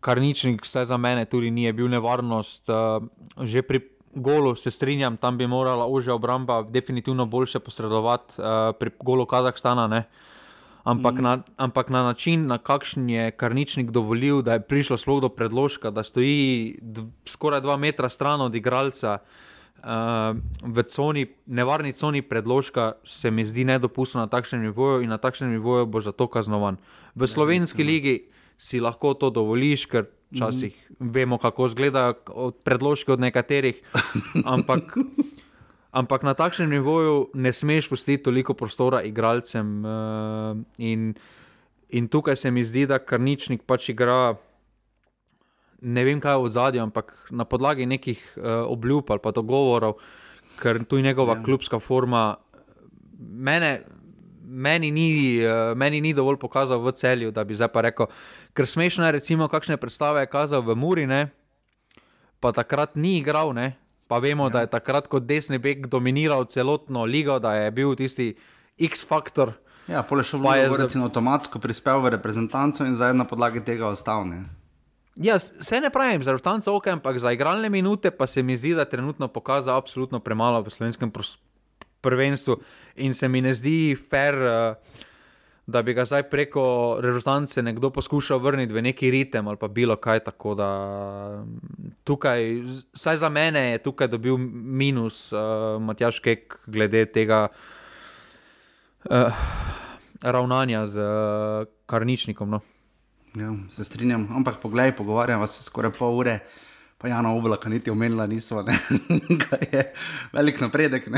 [0.00, 2.70] Karničnik, vse za mene, tudi ni bil nevarnost.
[2.70, 3.08] Uh,
[3.42, 3.82] že pri
[4.14, 9.86] golu se strinjam, tam bi morala užja obramba definitivno boljše posredovati uh, pri golu Kazahstana.
[9.86, 10.04] Ne?
[10.84, 11.22] Ampak, mm.
[11.22, 15.90] na, ampak na način, na kakšen je Karničnik dovolil, da je prišlo sploh do predložka,
[15.90, 16.78] da stoji
[17.26, 19.46] skoraj dva metra stran od igralca, uh,
[19.84, 25.18] uh, v coni, nevarni coni predložka, se mi zdi nedopustno na takšnem nivoju in na
[25.18, 26.76] takšnem nivoju bo za to kaznovan.
[27.14, 28.16] V slovenski ligi
[28.58, 31.12] si lahko to dovoliš, ker včasih mm -hmm.
[31.14, 32.14] vemo, kako izgledajo
[32.64, 33.82] predložki od nekaterih.
[34.44, 34.98] Ampak,
[35.90, 39.84] ampak na takšnem nivoju ne smeš pustiti toliko prostora igralcem.
[39.84, 41.14] Uh, in,
[41.88, 44.36] in tukaj se mi zdi, da karničnik pač igra
[45.82, 49.98] ne vem, kaj je v zadju, ampak na podlagi nekih uh, obljub ali pa dogovorov,
[50.58, 51.42] ker tu je njegova ja.
[51.42, 52.36] klubska forma.
[53.18, 53.82] Mene,
[54.42, 58.06] meni, ni, uh, meni ni dovolj pokazal v celju, da bi zdaj pa rekel,
[58.54, 61.28] ker smešno je, recimo, kakšne predstave je kazal v Muri, ne?
[62.40, 63.50] pa takrat ni igral.
[63.54, 63.74] Ne?
[64.08, 64.50] Pa vemo, ja.
[64.50, 68.34] da je takrat kot desni beg dominiral celotno ligo, da je bil tisti
[68.78, 69.52] X-faktor.
[69.88, 73.88] Ja, pole še v Ljubljani, recimo, avtomatsko prispel v reprezentanco in zdaj na podlagi tega
[73.88, 74.26] ostal.
[75.18, 78.74] Ja, vse ne pravim, za vrtance ok, ampak za igralne minute pa se mi zdi,
[78.74, 81.12] da trenutno pokaza absolutno premalo v slovenskem
[82.00, 82.56] prvenstvu
[82.96, 85.02] in se mi ne zdi fair, uh,
[85.66, 89.96] da bi ga zdaj preko rezultance nekdo poskušal vrniti v neki ritem ali pa bilo
[89.96, 90.54] kaj tako.
[90.54, 90.70] Da,
[92.04, 92.62] tukaj,
[92.94, 97.48] vsaj za mene je tukaj dobil minus uh, Matjaš Kek glede tega
[99.10, 99.44] uh,
[100.22, 102.50] ravnanja z uh, karničnikom.
[102.50, 102.60] No.
[103.36, 106.38] Ja, se strinjam, ampak poglej, pogovarjamo se skoraj pol ure,
[106.98, 108.64] pa Jana Oblaka niti omenila nismo,
[109.42, 109.84] kar je
[110.32, 111.08] velik napredek.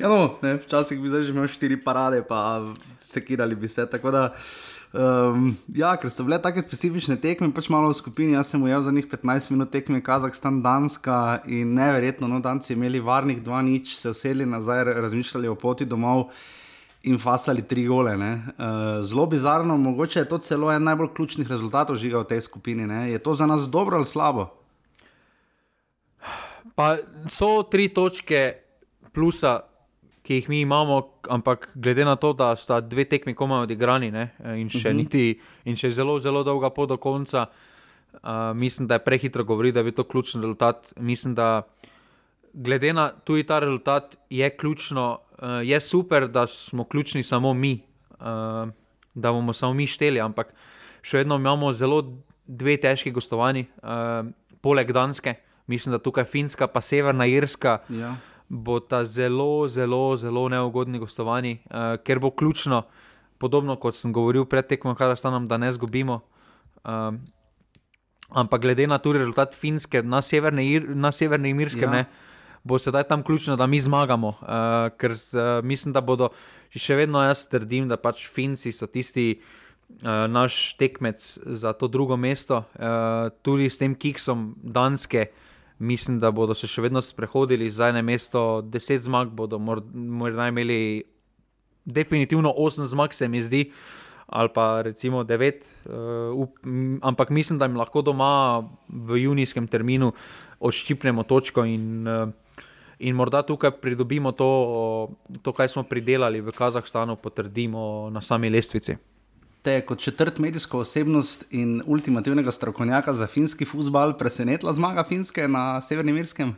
[0.00, 2.62] ja, no, ne, včasih bi zdaj že imel štiri parade, pa
[3.06, 3.84] se kidali bi se.
[3.84, 4.32] Da,
[4.92, 8.32] um, ja, ker so bile tako specifične tekme, pač malo v skupini.
[8.32, 13.00] Jaz sem ujel za njih 15 minut tekme Kazahstan, Danska in neverjetno, no, Danci imeli
[13.00, 16.30] varnih dva nič, se usedli nazaj, razmišljali o poti domov
[17.02, 18.14] in fasali tri gole.
[18.14, 22.86] Uh, zelo bizarno, mogoče je to celo en najbolj ključnih rezultatov žiga v tej skupini.
[22.86, 23.10] Ne?
[23.10, 24.48] Je to za nas dobro ali slabo?
[26.74, 26.96] Pa
[27.28, 28.54] so tri točke
[29.12, 29.60] plusa,
[30.22, 34.30] ki jih mi imamo, ampak glede na to, da sta dve tekmi komaj odigrani ne?
[34.56, 34.88] in še uh mhm.
[34.88, 34.96] -huh.
[34.96, 37.46] niti, in še zelo, zelo dolga pot do konca,
[38.12, 40.92] uh, mislim, da je prehitro govoriti, da je to ključni rezultat.
[40.96, 41.66] Mislim, da
[42.52, 45.18] glede na tudi ta rezultat je ključno
[45.62, 48.68] je super, da smo ključni samo mi, uh,
[49.14, 50.54] da bomo samo mi šteli, ampak
[51.02, 52.02] še vedno imamo zelo
[52.46, 54.28] dve težki gostovanji, uh,
[54.60, 55.34] poleg Danske,
[55.66, 57.80] mislim, da tukaj Finska, pa Severna Irska.
[57.88, 58.16] Ja.
[58.52, 62.82] Bo ta zelo, zelo, zelo neugodni gostovanji, uh, ker bo ključno,
[63.40, 66.20] podobno kot sem govoril pred tekmo, kar stanem, da ne zgubimo.
[66.84, 67.22] Um,
[68.28, 72.04] ampak glede na tudi rezultat Finske na severnem Irskem, ja
[72.64, 74.28] bo sedaj tam ključno, da mi zmagamo.
[74.28, 74.46] Uh,
[74.98, 76.30] ker uh, mislim, da bodo
[76.70, 79.34] še vedno jaz trdim, da pač Finci so tisti.
[79.92, 85.26] Uh, naš tekmec za to drugo mesto, uh, tudi s tem kiksom Danske,
[85.78, 91.02] mislim, da bodo se še vedno sprehodili za eno mesto, deset zmag bodo morda imeli,
[91.84, 93.66] definitivno osem zmag, se mi zdi,
[94.32, 96.56] ali pa recimo devet, uh, up,
[97.02, 100.14] ampak mislim, da jim lahko doma v junijskem terminu
[100.60, 102.30] odščipnemo točko in uh,
[103.02, 104.48] in morda tukaj pridobimo to,
[105.42, 108.94] to, kar smo pridelali v Kazahstanu, potrdimo na sami lestvici.
[109.62, 115.80] Te kot četrt medijsko osebnost in ultimativnega strokovnjaka za finski futbal presenetila zmaga Finske na
[115.80, 116.54] Severnem Irskem?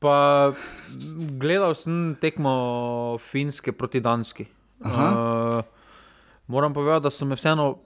[0.00, 0.52] Pa
[1.40, 4.46] gledal sem tekmo Finske proti Danski.
[4.84, 5.64] Uh,
[6.46, 7.78] moram povedati, da so me vseeno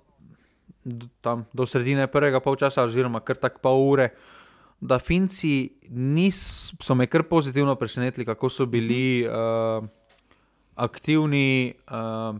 [0.84, 4.37] do, do sredine prvega polčasa, oziroma kar tako pol ure, uh,
[4.80, 9.84] da Finci nis, so me kar pozitivno presenetili, kako so bili uh,
[10.74, 12.36] aktivni, uh,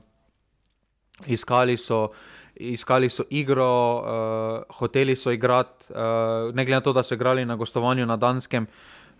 [1.26, 2.08] iskali, so,
[2.54, 7.44] iskali so igro, uh, hoteli so igrati, uh, ne glede na to, da so igrali
[7.44, 8.66] na gostovanju na Danskem.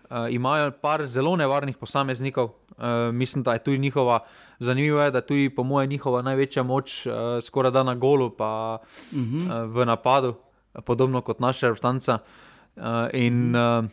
[0.09, 4.19] Uh, imajo par zelo nevarnih posameznikov, Uh, mislim, da je tu njihova,
[4.59, 8.29] zanimivo je, da je tu, po mojem, njihova največja moč, uh, skoraj da na golu,
[8.29, 8.77] pa
[9.11, 9.65] uh -huh.
[9.65, 10.33] uh, v napadu,
[10.85, 12.13] podobno kot naša reprezentanca.
[12.13, 12.48] Uh,
[13.13, 13.83] in, uh,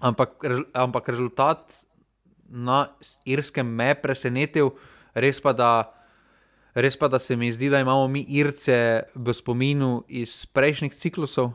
[0.00, 0.30] ampak,
[0.72, 1.58] ampak rezultat
[2.48, 2.94] na
[3.26, 4.74] Irskem me presenetil,
[5.14, 5.90] res pa da.
[6.74, 11.52] Res pa, da se mi zdi, da imamo mi Irce v spominu iz prejšnjih ciklusov,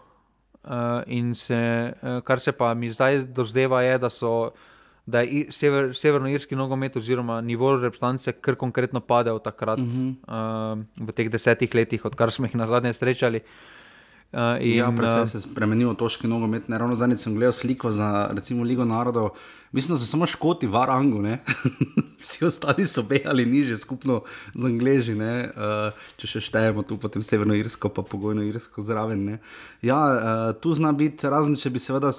[0.64, 1.60] uh, in se,
[1.92, 4.54] uh, kar se pa mi zdaj dozdeva, je, da, so,
[5.04, 10.80] da je sever, severnoirski nogomet, oziroma nivo reprezentance, kar konkretno pade od takrat, uh -huh.
[10.80, 13.44] uh, v teh desetih letih, odkar smo jih na zadnje srečali.
[13.44, 13.79] Uh,
[14.34, 16.68] in, ja, predvsem se je spremenil toški nogomet.
[16.70, 19.30] Ne, ravno zadnjič sem gledal sliko za recimo Ligo narodov.
[19.72, 21.22] Mislim, da so samo škoti v Arangu,
[22.22, 24.22] vsi ostali so bejali niže, skupno
[24.54, 25.14] z Angleži.
[25.14, 29.40] Uh, če še štejemo tu potem Severno Irsko, pa pogojno Irsko zraven.
[29.82, 32.14] Ja, uh, tu zna biti razen, če bi seveda.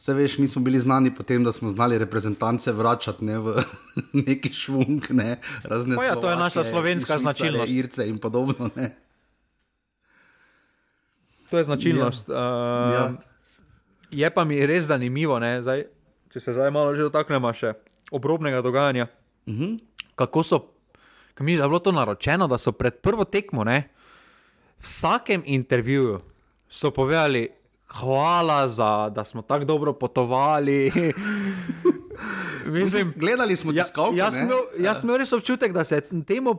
[0.00, 3.60] Vse veš, mi smo bili znani po tem, da smo znali reprezentance vračati ne, v
[4.28, 6.08] neki švunk, ne, razne stvari.
[6.08, 7.72] Ja, to je naša slovenska značilnost.
[7.72, 8.70] Irce in podobno.
[8.76, 8.94] Ne.
[11.50, 12.28] To je značilnost.
[12.28, 12.34] Ja.
[12.34, 13.12] Uh, ja.
[14.10, 15.84] Je pa mi res zanimivo, zdaj,
[16.32, 17.74] če se zdaj malo že dotaknemo še
[18.10, 19.06] obrobnega dogajanja.
[19.46, 19.64] Uh mhm.
[19.64, 19.78] -huh.
[20.14, 20.58] Kako so,
[21.34, 23.88] kam je bilo to naročeno, da so pred prvo tekmo, ne,
[24.78, 26.20] v vsakem intervjuju
[26.68, 27.48] so povedali,
[27.88, 30.90] hvala za, da smo tako dobro potovali.
[32.66, 34.16] Mislim, Gledali smo ja, tiskovke.
[34.16, 34.34] Jaz,
[34.78, 36.54] jaz sem imel res občutek, da se je temu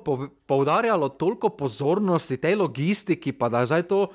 [0.46, 4.08] poudarjalo toliko pozornosti, tej logistiki, pa da je zdaj to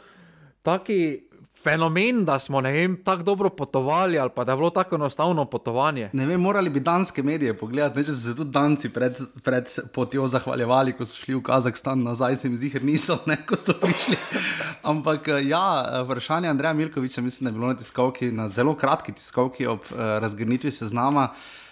[0.66, 1.22] taki
[1.62, 2.62] fenomen, da smo
[3.04, 6.10] tako dobro potovali, ali pa da je bilo tako enostavno potovanje.
[6.12, 9.70] Ne vem, morali bi danske medije pogledati, ne, če so se tudi danci pred, pred
[9.94, 13.58] potjo zahvaljevali, ko so šli v Kazahstan nazaj, se jim zdi, ker niso, ne, ko
[13.58, 14.18] so prišli.
[14.92, 15.66] Ampak ja,
[16.06, 20.02] vprašanje Andreja Milkoviča, mislim, da je bilo na tiskovki, na zelo kratki tiskovki ob uh,
[20.22, 21.65] razgrnitvi seznama uh,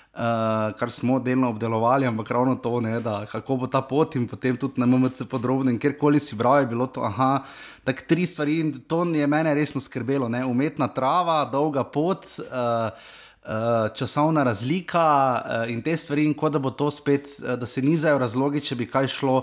[0.79, 4.57] kar smo delno obdelovali, ampak ravno to, ne, da kako bo ta pot in potem
[4.57, 7.43] tudi na MMC podrobno kjerkoli si bral, je bilo to, aha,
[7.85, 12.25] tako tri stvari in to je mene resno skrbelo, ne, umetna trava, dolga pot.
[12.39, 12.91] Uh,
[13.45, 13.51] Uh,
[13.97, 15.03] časovna razlika
[15.37, 18.63] uh, in te stvari, in kot da bo to spet, uh, da se nizajo razlogi,
[18.65, 19.35] če bi kaj šlo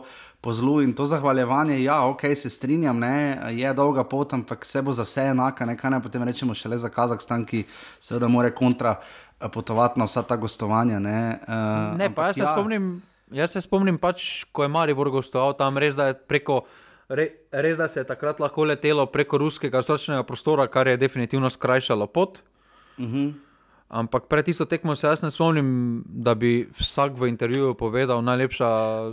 [0.42, 0.80] po zlu.
[0.82, 5.06] In to zahvaljevanje, ja, ok, se strinjam, ne, je dolga pot, ampak vse bo za
[5.06, 7.62] vse enaka, ne, kaj naj potem rečemo šele za Kazahstan, ki
[8.00, 11.00] seveda more kontra uh, potovati na vsa ta gostovanja.
[11.00, 12.54] Ne, uh, ne pa jaz se, ja.
[12.54, 13.02] spomnim,
[13.32, 16.64] jaz se spomnim, pač, ko je Maribor gostoval tam, res da je preko.
[17.12, 22.08] Res da se je takrat lahko letelo preko ruskega zračnega prostora, kar je definitivno skrajšalo
[22.08, 22.40] pot.
[22.98, 23.18] Uh mhm.
[23.18, 23.34] -huh.
[23.92, 28.70] Ampak pred tisto tekmo se jaz ne spomnim, da bi vsak v intervjuju povedal najlepša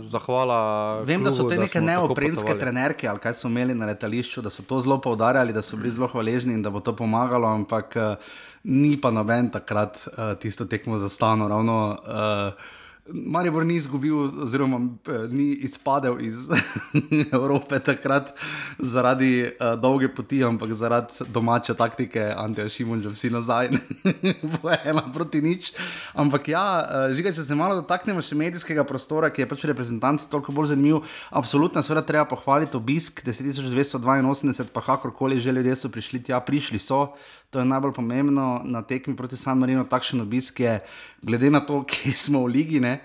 [0.07, 0.59] zahvala.
[1.03, 4.49] Vem, klubu, da so te neke neoprenske trenerke ali kaj so imeli na letališču, da
[4.49, 7.99] so to zelo poudarjali, da so bili zelo hvaležni in da bo to pomagalo, ampak
[7.99, 8.31] uh,
[8.63, 11.79] ni pa noben takrat uh, tisto tekmo za stano ravno.
[12.07, 12.78] Uh,
[13.13, 16.47] Maribor ni izgubil, oziroma eh, ni izpadel iz
[17.37, 18.33] Evrope takrat
[18.79, 23.71] zaradi uh, dolge poti, ampak zaradi domače taktike, Anteja Šimunča, vsi nazaj,
[24.53, 25.71] bo ena proti nič.
[26.13, 30.29] Ampak ja, uh, žiga, če se malo dotaknemo še medijskega prostora, ki je pač reprezentanci
[30.31, 36.23] toliko bolj zanimiv, absolutno seveda treba pohvaliti obisk 10282, pa kakorkoli že ljudje so prišli
[36.29, 37.09] tja, prišli so.
[37.49, 40.79] To je najbolj pomembno na tekmi proti San Marinu, takšen obisk je,
[41.21, 42.99] glede na to, kje smo v Ligi, ne,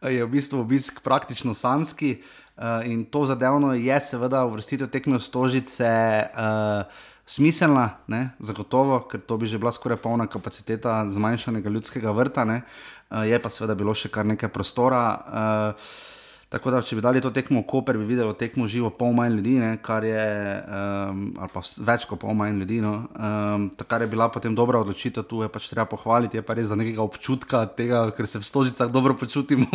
[0.00, 2.22] je v bistvu obisk praktično sanski.
[2.60, 6.84] Uh, in to zadevno je, seveda, uvrstitev tekme v stožice uh,
[7.24, 13.24] smiselna, ne, zagotovo, ker to bi že bila skoraj polna kapaciteta zmanjšanega ljudskega vrta, uh,
[13.24, 15.04] je pa seveda bilo še kar nekaj prostora.
[15.16, 16.09] Uh,
[16.50, 19.36] Tako da, če bi dali to tekmo v Koper, bi videli tekmo živo pol manj
[19.36, 20.22] ljudi, ne, kar je,
[20.66, 22.80] um, ali pa več kot pol manj ljudi.
[22.82, 22.94] No.
[23.14, 26.66] Um, kar je bila potem dobra odločitev, tu je pač treba pohvaliti, je pa res
[26.72, 29.68] za nekega občutka tega, ker se v stožicah dobro počutimo.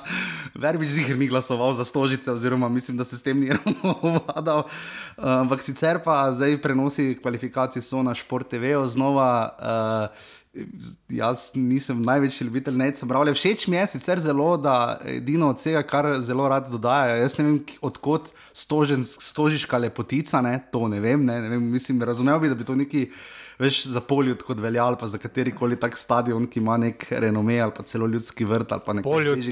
[0.64, 4.64] Verbič zihar ni glasoval za stožice, oziroma mislim, da se s tem ni ravno vladal.
[5.22, 9.30] Ampak um, sicer pa zdaj prenosi kvalifikacij so na Šport TV znova.
[9.54, 10.34] Uh,
[11.08, 13.34] jaz nisem največji ljubitelj Neca Bravlja.
[13.34, 17.16] Všeč mi je sicer zelo, da edino od vsega, kar zelo rad dodajajo.
[17.22, 20.58] Jaz ne vem, odkot stožen, stožiška lepotica, ne?
[20.72, 21.40] to ne vem, ne?
[21.42, 23.10] Ne vem mislim, razumel bi, da bi to neki.
[23.58, 27.08] Veš za poljud, kot velja, ali pa za kateri koli tak stadion, ki ima nek
[27.10, 29.42] renome, ali pa celo ljudski vrt, ali pa nek poljud.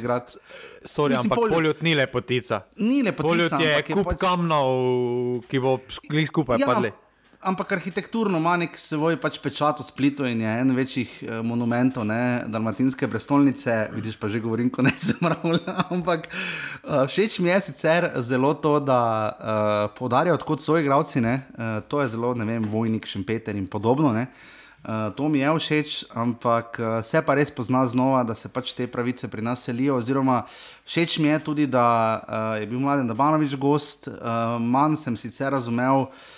[0.85, 2.61] Sorry, ampak poljud, poljud ni lepotica.
[2.77, 3.59] Ni lepotica.
[3.59, 4.21] Poljud je kup pač...
[4.23, 6.93] kamnov, ki bo skupaj ja, padli
[7.41, 12.07] ampak arhitekturno ima nek svoj pač pečat v Splitu in je en večjih eh, monumentov,
[12.09, 15.77] ne, Dalmatinske prestolnice, vidiš pa že govorim, ko ne se mravlja.
[15.91, 21.81] Ampak uh, všeč mi je sicer zelo to, da uh, poudarjajo, odkot so igravci, uh,
[21.89, 24.13] to je zelo, ne vem, vojnik, šempeter in podobno.
[24.13, 24.27] Ne.
[24.87, 28.73] Uh, to mi je všeč, ampak uh, se pa res pozna znova, da se pač
[28.73, 29.99] te pravice pri nas selijo.
[29.99, 30.45] Oziroma,
[30.87, 31.87] všeč mi je tudi, da
[32.23, 34.09] uh, je bil mladen Dabanovič gost.
[34.09, 36.35] Uh, manj sem sicer razumel uh,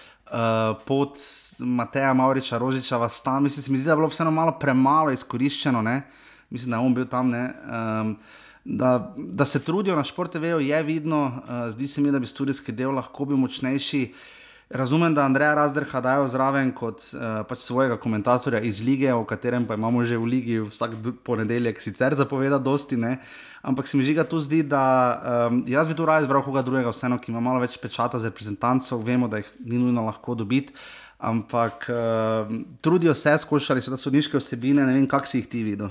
[0.86, 1.18] pot
[1.58, 3.42] Mateja Mauriča, Rožiča, vas tam.
[3.42, 5.82] Mislim, se mi zdi, da je bilo vseeno malo premalo izkoriščeno.
[5.82, 6.02] Ne?
[6.50, 7.32] Mislim, da je on bil tam.
[7.34, 8.16] Um,
[8.64, 12.26] da, da se trudijo na športe, vejo, je vidno, uh, zdi se mi, da bi
[12.26, 14.02] studijski del lahko bil močnejši.
[14.12, 14.37] Uh,
[14.70, 19.64] Razumem, da Andreja Razdrha dajo zraven kot uh, pač svojega komentatorja iz lige, o katerem
[19.64, 20.92] pa imamo že v ligi vsak
[21.24, 23.16] ponedeljek, sicer zapoveda dosti, ne?
[23.62, 26.92] ampak se mi žiga tu zdi, da um, jaz bi tu raje izbral koga drugega,
[26.92, 30.76] vseeno, ki ima malo več pečata za reprezentancov, vemo, da jih ni nujno lahko dobiti,
[31.16, 32.52] ampak uh,
[32.84, 35.88] trudijo se, skušali so da sodniške osebine, ne vem, kak si jih ti videl.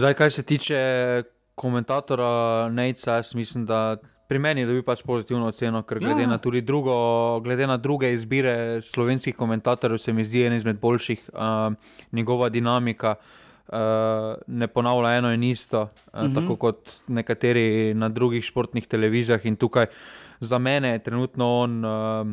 [0.00, 0.80] Zdaj, kaj se tiče
[1.54, 3.98] komentatora jaz mislim, da
[4.30, 6.30] pri meni dobi pač pozitivno oceno, ker glede, ja.
[6.30, 6.94] na drugo,
[7.42, 11.74] glede na druge izbire slovenskih komentatorjev, se mi zdi en izmed boljših, uh,
[12.12, 13.16] njegova dinamika.
[13.70, 16.34] Uh, ne ponavlja eno in isto, uh, uh -huh.
[16.34, 19.46] tako kot nekateri na drugih športnih televizijah.
[19.46, 19.86] In tukaj
[20.40, 22.26] za mene je trenutno on, uh,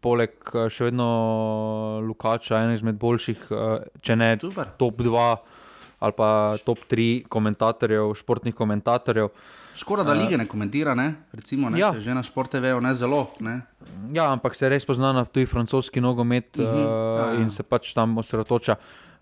[0.00, 0.30] poleg
[0.70, 4.66] še vedno Lukača, en izmed boljših, uh, če ne Super.
[4.78, 5.36] top 2
[6.06, 9.28] ali pa top 3 komentatorjev, športnih komentatorjev.
[9.76, 11.14] Škoda, da lige ne komentira, ne?
[11.32, 11.78] recimo, ne?
[11.78, 11.92] Ja.
[11.92, 13.26] že na športe vejo, ne zelo.
[13.40, 13.60] Ne?
[14.14, 16.70] Ja, ampak se res pozna na tuji francoski nogomet uh -huh.
[16.70, 17.40] uh, ja, ja.
[17.42, 18.76] in se pač tam osredotoča.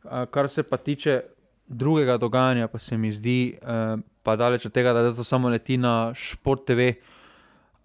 [0.05, 1.23] Uh, kar se pa tiče
[1.67, 5.77] drugega dogajanja, pa se mi zdi, uh, pa daleč od tega, da to samo leti
[5.77, 6.93] na šport TV,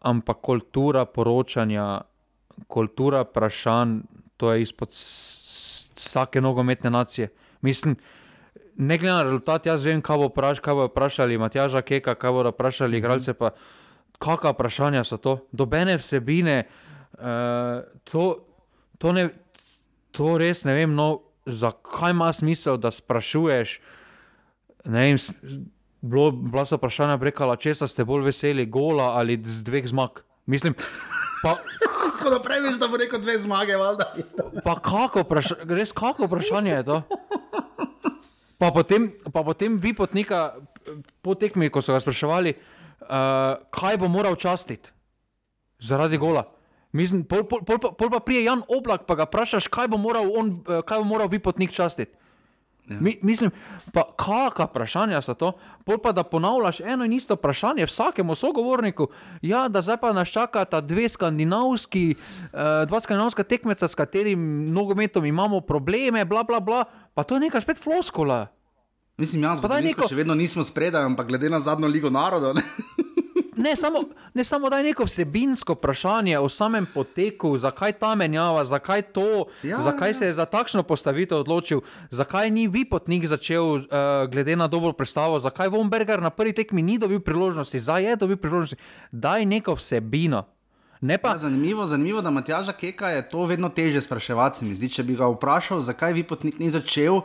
[0.02, 2.02] ampak kultura poročanja,
[2.68, 4.00] kultura vprašanj,
[4.38, 4.90] to je izpod
[5.96, 7.28] vsake nogometne nacije.
[7.62, 7.96] Mislim,
[8.80, 12.32] ne glede na rezultat, jaz vem, kaj bo, praš, kaj bo vprašali Matjaža Keka, kaj
[12.32, 13.00] bodo vprašali mhm.
[13.00, 13.34] igralce.
[13.36, 13.52] Pa,
[14.20, 15.40] kakšna vprašanja so to?
[15.52, 16.64] Dobene vsebine,
[17.20, 18.46] uh, to,
[18.98, 19.30] to, ne,
[20.16, 20.96] to res ne vem.
[20.96, 21.10] No,
[21.46, 23.80] zakaj ima smisel, da sprašuješ?
[24.88, 25.20] Ne vem,
[26.02, 30.24] bilo, bila so vprašanja prekala, če ste bolj veseli, gola ali z dveh zmag.
[30.48, 30.76] Mislim.
[31.44, 31.60] Pa,
[32.20, 34.12] Ko naprej veš, da bo rekel dve zmage, valjda.
[34.64, 36.98] Pa kako, vpraš res kako vprašanje je to?
[38.60, 40.60] Pa potem, pa potem vi potnika,
[41.24, 44.92] po tekmi, ko so ga spraševali, uh, kaj bo moral častiti
[45.80, 46.44] zaradi gola.
[46.92, 50.28] Mislim, pol, pol, pol, pol pa prije Jan Oblak, pa ga vprašaš, kaj bo moral,
[50.34, 52.18] on, eh, kaj bo moral vi potnik častiti.
[52.90, 52.98] Ja.
[53.00, 53.52] Mi, mislim,
[53.94, 55.52] pa kakšna vprašanja so to?
[55.86, 59.08] Pol pa da ponavljaš eno in isto vprašanje vsakemu sogovorniku.
[59.42, 65.26] Ja, da zdaj pa nas čakata dve skandinavski, uh, dva skandinavska tekmeca, s katerim nogometom
[65.26, 66.84] imamo probleme, bla, bla, bla.
[67.14, 68.48] Pa to je nekaj spet floskola.
[69.18, 70.08] Mislim, jaz pa neko...
[70.08, 72.56] še vedno nismo spredaj, ampak glede na zadnjo ligo narodov.
[73.60, 73.70] Ne?
[73.70, 74.04] Ne samo,
[74.34, 79.46] ne samo da je neko vsebinsko vprašanje o samem poteku, zakaj ta menjava, zakaj to,
[79.64, 80.14] ja, zakaj ja.
[80.14, 81.82] se je za takšno postavitev odločil,
[82.12, 83.84] zakaj ni Vipotnik začel, uh,
[84.32, 88.38] glede na dobro predstavo, zakaj Vomberger na prvi tekmi ni dobil priložnosti, zdaj je dobil
[88.38, 88.80] priložnosti.
[89.12, 90.46] Daj neko vsebino.
[91.22, 91.30] Pa...
[91.30, 94.76] Ja, zanimivo, zanimivo, da Matjaža Keka je to vedno teže spraševati.
[94.76, 97.22] Zdi, če bi ga vprašal, zakaj Vipotnik ni začel.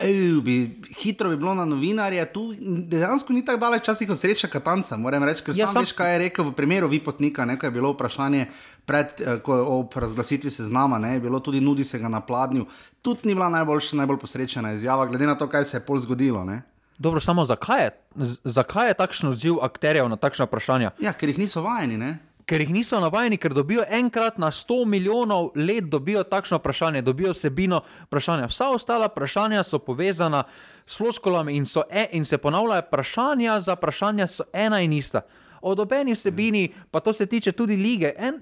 [0.00, 0.54] Ej, bi,
[0.96, 4.96] hitro bi bilo na novinarje, tu dejansko ni tako daleč časih od sreče Katanca.
[4.96, 7.44] Moram reči, ker ja, sam veš, kaj je rekel v primeru Vipotnika.
[7.44, 8.46] Nekaj je bilo vprašanje
[8.88, 9.38] pred eh,
[9.94, 12.66] razglasitvijo seznama, ne, je bilo tudi nudi se ga na pladnju.
[13.02, 16.44] Tudi ni bila najboljša, najbolj posrečena izjava, glede na to, kaj se je pol zgodilo.
[16.44, 16.62] Ne.
[16.98, 17.90] Dobro, samo zakaj je,
[18.44, 20.90] zakaj je takšen odziv akterjev na takšna vprašanja?
[21.00, 21.96] Ja, ker jih niso vajeni.
[21.96, 22.18] Ne?
[22.50, 27.30] Ker jih niso navajeni, ker dobijo enkrat na 100 milijonov let, dobijo takšno vprašanje, dobijo
[27.30, 28.48] vsebino vprašanja.
[28.50, 30.42] Vsa ostala vprašanja so povezana
[30.86, 35.22] s floskolami in, e, in se ponavljajo, vprašanja za vprašanja so ena in ista.
[35.62, 38.12] O dobeni vsebini, pa to se tiče tudi lige.
[38.18, 38.40] En,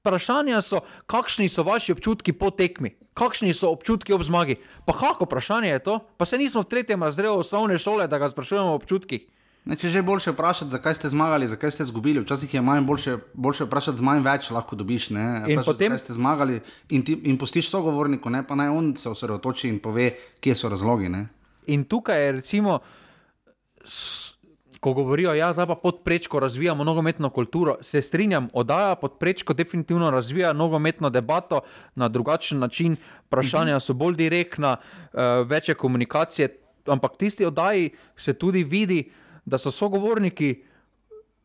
[0.00, 4.60] vprašanja so, kakšni so vaši občutki po tekmi, kakšni so občutki ob zmagi.
[4.86, 5.98] Pa kako vprašanje je to?
[6.16, 9.26] Pa se nismo v tretjem razredu osnovne šole, da ga sprašujemo o občutkih.
[9.64, 13.16] Ne, če že boljše vprašati, zakaj ste zmagali, zakaj ste izgubili, včasih je manj boljše,
[13.32, 15.08] boljše vprašati, z manj več lahko dobiš.
[15.16, 16.58] Ne, in potem ste zmagali
[16.92, 20.10] in, ti, in postiš sogovorniku, ne pa naj on se osredotoči in pove,
[20.44, 21.08] kje so razlogi.
[21.08, 21.24] Ne.
[21.72, 22.78] In tukaj je recimo.
[24.84, 29.54] Ko govorijo, da ja, pa pod prečko razvijamo nogometno kulturo, se strinjam, oddaja pod prečko
[29.56, 31.62] definitivno razvija nogometno debato
[31.96, 32.96] na drugačen način,
[33.26, 36.50] vprašanja so bolj direktna, uh, več je komunikacije,
[36.84, 40.64] ampak tisti oddaji se tudi vidi, uh, da so sogovorniki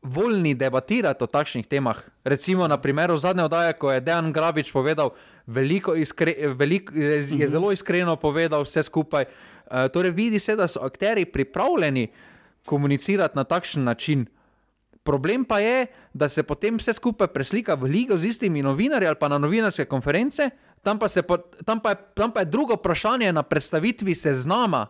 [0.01, 1.97] voljni debatirati o takšnih temah.
[2.23, 5.11] Recimo na primeru zadnje oddaje, ko je Dejan Grabič povedal,
[5.47, 7.47] veliko iskre, veliko, je, mhm.
[7.47, 9.25] zelo iskreno povedal vse skupaj.
[9.25, 12.07] Uh, torej, vidi se, da so akteri pripravljeni
[12.65, 14.25] komunicirati na takšen način.
[15.03, 19.17] Problem pa je, da se potem vse skupaj preslika v ligo z istimi novinarji ali
[19.19, 20.49] pa na novinarske konference,
[20.83, 21.23] tam pa, se,
[21.65, 24.87] tam, pa je, tam pa je drugo vprašanje na predstavitvi seznama,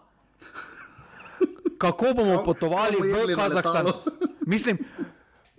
[1.79, 3.85] kako bomo potovali bomo jedli v Kazahstan.
[4.53, 4.77] Mislim,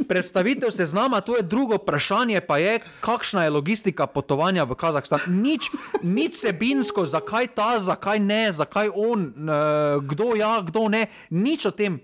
[0.08, 5.20] predstavitev seznama, to je drugo vprašanje, pa je, kakšna je logistika potovanja v Kazahstan.
[5.28, 5.70] Nič,
[6.02, 11.72] nič sebinsko, zakaj ta, zakaj ne, zakaj on, uh, kdo ja, kdo ne, nič o
[11.72, 12.00] tem.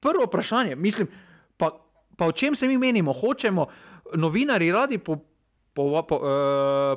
[0.00, 1.08] Prvo vprašanje, mislim,
[1.56, 1.72] pa,
[2.16, 3.12] pa o čem se mi menimo?
[3.12, 3.66] Hočemo,
[4.14, 5.16] novinari radi po,
[5.72, 6.28] po, po, uh,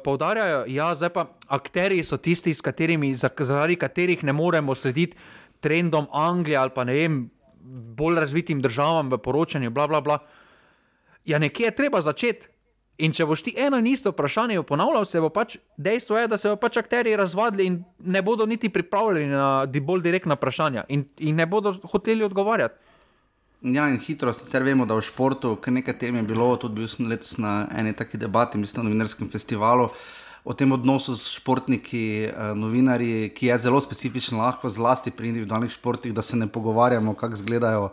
[0.04, 5.18] poudarjajo, ja, zdaj pa akteri so tisti, s katerimi, za- zaradi katerih ne moremo slediti
[5.60, 7.30] trendom Anglije ali pa ne vem,
[7.98, 10.20] bolj razvitim državam v poročanju, bla, bla, bla.
[11.26, 12.48] Ja, nekje je treba začeti.
[12.98, 16.38] In če boš ti eno in isto vprašanje ponavljal, se bo pač dejstvo je, da
[16.42, 21.04] se bo pač akteri razvadili in ne bodo niti pripravljeni na bolj direktna vprašanja in,
[21.22, 22.88] in ne bodo hoteli odgovarjati.
[23.62, 26.90] Ja, in hitro, sicer vemo, da v športu, kar nekaj tem je bilo, tudi bil
[26.90, 29.90] sem letos na eni taki debati, mislim, na novinarskem festivalu.
[30.48, 35.74] O tem odnosu s športniki, eh, novinarji, ki je zelo specifičen, lahko zlasti pri individualnih
[35.76, 37.90] športih, da se ne pogovarjamo, kako izgledajo,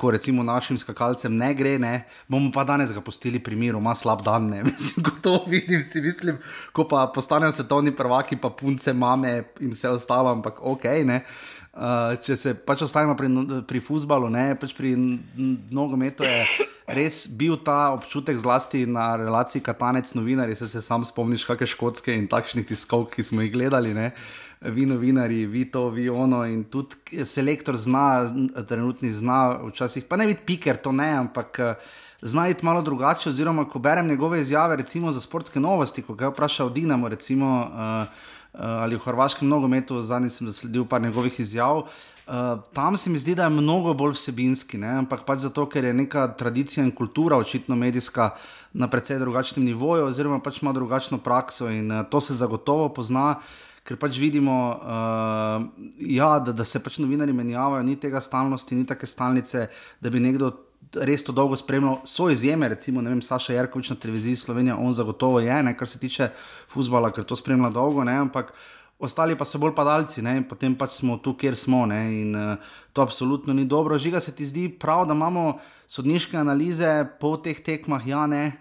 [0.00, 3.92] ko recimo našim skakalcem ne gre, ne, bomo pa danes ga pustili pri miru, ima
[3.94, 6.38] slab dan, ne, mislim, ko to vidim, si mislim,
[6.72, 11.20] ko pa postanejo svetovni prvaki, pa punce, mame in vse ostalo, ampak ok, ne.
[11.20, 11.59] Uh,
[12.22, 13.30] če se pač ostanemo pri,
[13.68, 14.96] pri futbalu, ne pač pri
[15.70, 20.58] nogometu, je res bil ta občutek, zlasti na relaciji katanec-novinarji.
[20.58, 24.10] Se, se sam spomniš, kakšne škotske in takšnih tiskovk, ki smo jih gledali, ne?
[24.60, 26.42] vi novinari, vi to, vi ono.
[26.44, 28.28] In tudi selektor zna,
[28.68, 31.60] trenutni zna, včasih pa ne biti piker, to ne, ampak.
[31.60, 31.74] eh,
[32.22, 36.24] Zna iti malo drugače, oziroma ko berem njegove izjave, recimo za sportske novosti, ko ga
[36.24, 38.08] je vprašal Dinamo, recimo, uh, uh,
[38.52, 41.84] ali v hrvaškem nogometu, zadnji sem zasledil par njegovih izjav.
[42.30, 44.90] Uh, tam se mi zdi, da je mnogo bolj vsebinski, ne?
[45.02, 48.30] ampak pač zato, ker je neka tradicija in kultura, očitno medijska,
[48.72, 53.40] na precej drugačnem nivoju, oziroma pač ima drugačno prakso in uh, to se zagotovo pozna.
[53.82, 58.86] Ker pač vidimo, uh, ja, da, da se pač novinari menjavajo, ni tega stalnosti, ni
[58.86, 59.66] take stalnice,
[60.00, 60.52] da bi nekdo
[60.94, 62.00] res to dolgo spremljal.
[62.04, 65.98] So izjeme, recimo, vem, Saša Jarkovič na televiziji Slovenija, on zagotovo je, ne, kar se
[65.98, 66.30] tiče
[66.68, 68.52] futbola, ker to spremlja dolgo, ne, ampak
[69.00, 71.86] ostali pa so bolj padalci, ne, potem pač smo tu, kjer smo.
[71.88, 73.98] Ne, in uh, to absolutno ni dobro.
[73.98, 78.52] Žiga se ti zdi prav, da imamo sodniške analize po teh tekmah, ja, ne.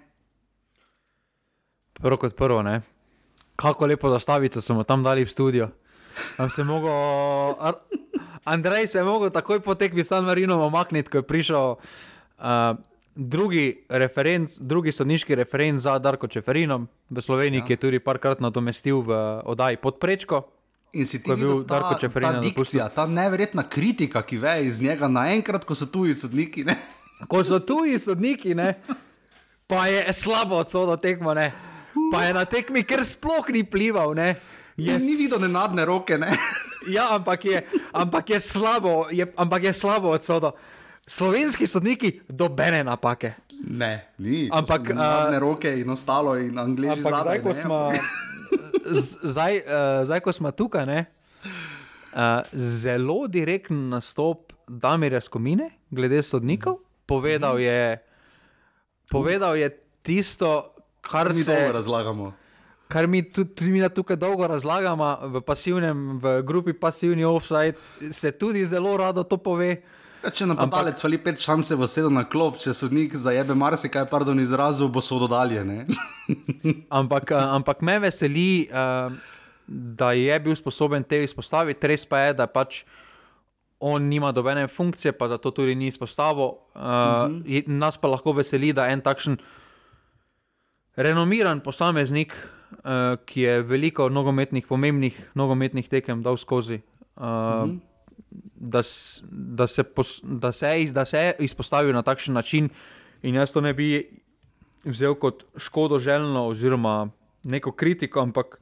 [2.00, 2.82] Prvo kot prvo, ne.
[3.60, 5.70] Kako lepo zastavico smo tam dali v studio.
[6.48, 6.64] Se
[7.60, 7.84] Ar-
[8.44, 11.76] Andrej se je mogel takoj po tekmi San Marino omakniti, ko je prišel
[12.40, 12.78] uh,
[13.16, 17.66] drugi, referenc, drugi sodniški referent za Darko Čeferino v Sloveniji, ja.
[17.66, 20.44] ki je tudi parkrat nadomestil v oddaji Podprečko.
[20.94, 24.38] In si ti je videl ta, Darko Čeferin ta na dikcija, ta neverjetna kritika, ki
[24.38, 26.64] veje iz njega naenkrat, ko so tuji sodniki.
[26.66, 26.78] Ne?
[27.28, 28.80] Ko so tuji sodniki, ne,
[29.68, 31.52] pa je slabo odsodil tekmo, ne.
[32.12, 34.16] pa je na tekmi, ker sploh ni plival.
[34.16, 34.36] Ne.
[34.80, 36.18] Je Ni videl nenadne roke.
[36.18, 36.32] Ne?
[36.88, 37.60] Ja, ampak je,
[37.92, 40.56] ampak je slabo, je, ampak je slabo odsodil.
[41.10, 43.34] Slovenski sodniki dobene napake.
[43.66, 44.50] Ne, ni.
[44.54, 47.22] Ampak, nenadne uh, roke in ostalo, in Ampak zadaj.
[47.22, 47.80] zdaj, ko ne, smo,
[49.34, 51.00] zdaj, uh, zdaj, ko smo tukaj, ne,
[52.14, 56.78] uh, zelo direkten nastop Damirja Skomine, glede sodnikov.
[57.10, 57.98] Povedal je,
[59.10, 59.74] povedal je
[60.06, 62.34] tisto, kar Mi se dolgo razlagamo.
[62.88, 67.74] kar mi tudi, mi tukaj dolgo razlagamo, v pasivnem, v grupi pasivni offside,
[68.12, 69.82] se tudi zelo rado to pove.
[70.20, 74.36] Ja, če napadalec ali pet šanse bo sedel na klop, če sodnik zajebe marsikaj, pardon,
[74.38, 75.86] izrazil, bo so dodaljene.
[76.92, 79.10] Ampak, eh, ampak me veseli, eh,
[79.68, 81.88] da je bil sposoben te izpostaviti.
[81.88, 82.84] Res pa je, da pač
[83.80, 86.50] on nima dobene funkcije, pa zato tudi ni izpostavil.
[86.76, 89.38] Uh, je- Nas pa lahko veseli, da en takšen
[90.96, 96.82] renomiran posameznik, uh, ki je veliko nogometnih, pomembnih nogometnih tekem dal skozi.
[97.16, 97.89] Uh, Da, s-
[98.32, 102.70] da, se pos, da, se da se je izpostavil na takšen način,
[103.22, 104.10] in jaz to ne bi
[104.84, 107.10] vzel kot škodo željno, oziroma
[107.44, 108.60] neko kritiko, ampak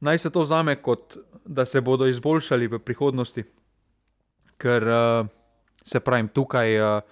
[0.00, 3.44] naj se to zame kot da se bodo izboljšali v prihodnosti.
[4.56, 5.26] Ker uh,
[5.84, 7.02] se pravim, tukaj uh,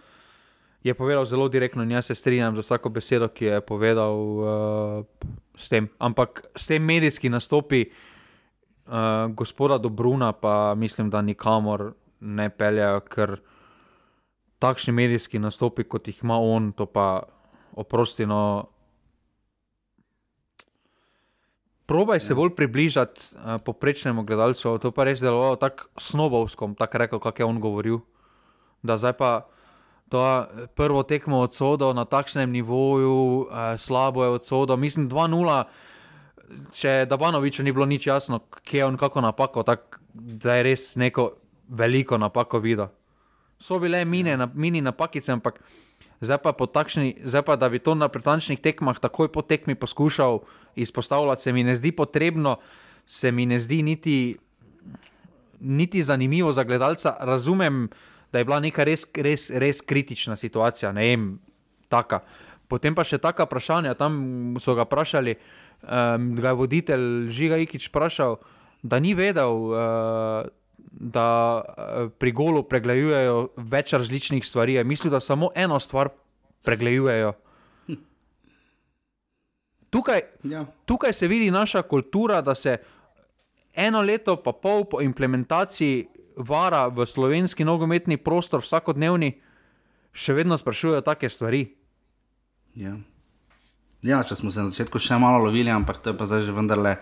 [0.83, 5.05] je povedal zelo direktno in jaz se strinjam z vsako besedo, ki je povedal uh,
[5.57, 5.89] s tem.
[5.99, 7.85] Ampak s tem medijski nastopi
[8.87, 13.37] uh, gospoda Dobruna, pa mislim, da nikamor ne peljajo, ker
[14.59, 17.23] takšni medijski nastopi, kot jih ima on, to pa
[17.77, 18.27] oprosti.
[18.27, 18.73] No,
[21.87, 27.19] Probaj se bolj približati uh, poprečnemu gledalcu, to pa res delovalo tako snobovsko, tako rekel,
[27.21, 27.99] kako je on govoril.
[28.83, 29.47] Da zdaj pa
[30.09, 33.13] to eh, prvo tekmo odsodil na takšnem nivoju,
[33.45, 34.77] uh, slabo je odsodil.
[34.77, 35.65] Mislim, 2-0,
[36.73, 40.95] če Dabanoviču ni bilo nič jasno, kje je on kako napako, tak, da je res
[40.97, 41.33] neko
[41.69, 42.93] veliko napako videl.
[43.63, 45.61] So bile mine, na, mini napakice, ampak
[46.21, 50.43] zdaj pa, takšni, zdaj pa, da bi to na pretančnih tekmah takoj po tekmi poskušal
[50.75, 52.59] izpostavljati, se mi ne zdi potrebno,
[53.07, 54.17] se mi ne zdi niti,
[55.61, 57.17] niti zanimivo za gledalca.
[57.21, 57.89] Razumem,
[58.33, 61.27] da je bila neka res, res, res kritična situacija, ne vem,
[61.89, 62.23] taka.
[62.73, 67.93] Potem pa še taka vprašanja, tam so ga vprašali, um, da je voditelj Žiga Ikič
[67.93, 68.41] vprašal,
[68.83, 69.53] da ni vedel.
[69.69, 70.51] Uh,
[70.93, 76.11] Da eh, pri golu pregledujejo več različnih stvari, mislim, da samo eno stvar
[76.67, 77.31] pregledujejo.
[79.93, 80.67] Tukaj, ja.
[80.85, 82.77] tukaj se vidi naša kultura, da se
[83.75, 89.35] eno leto, pa pol po implementaciji vara v slovenski nogometni prostor, vsakodnevni,
[90.13, 91.67] še vedno sprašujejo take stvari.
[92.75, 92.95] Ja.
[94.01, 96.57] ja, če smo se na začetku še malo lovili, ampak to je pa zdaj že
[96.57, 96.97] vendarle.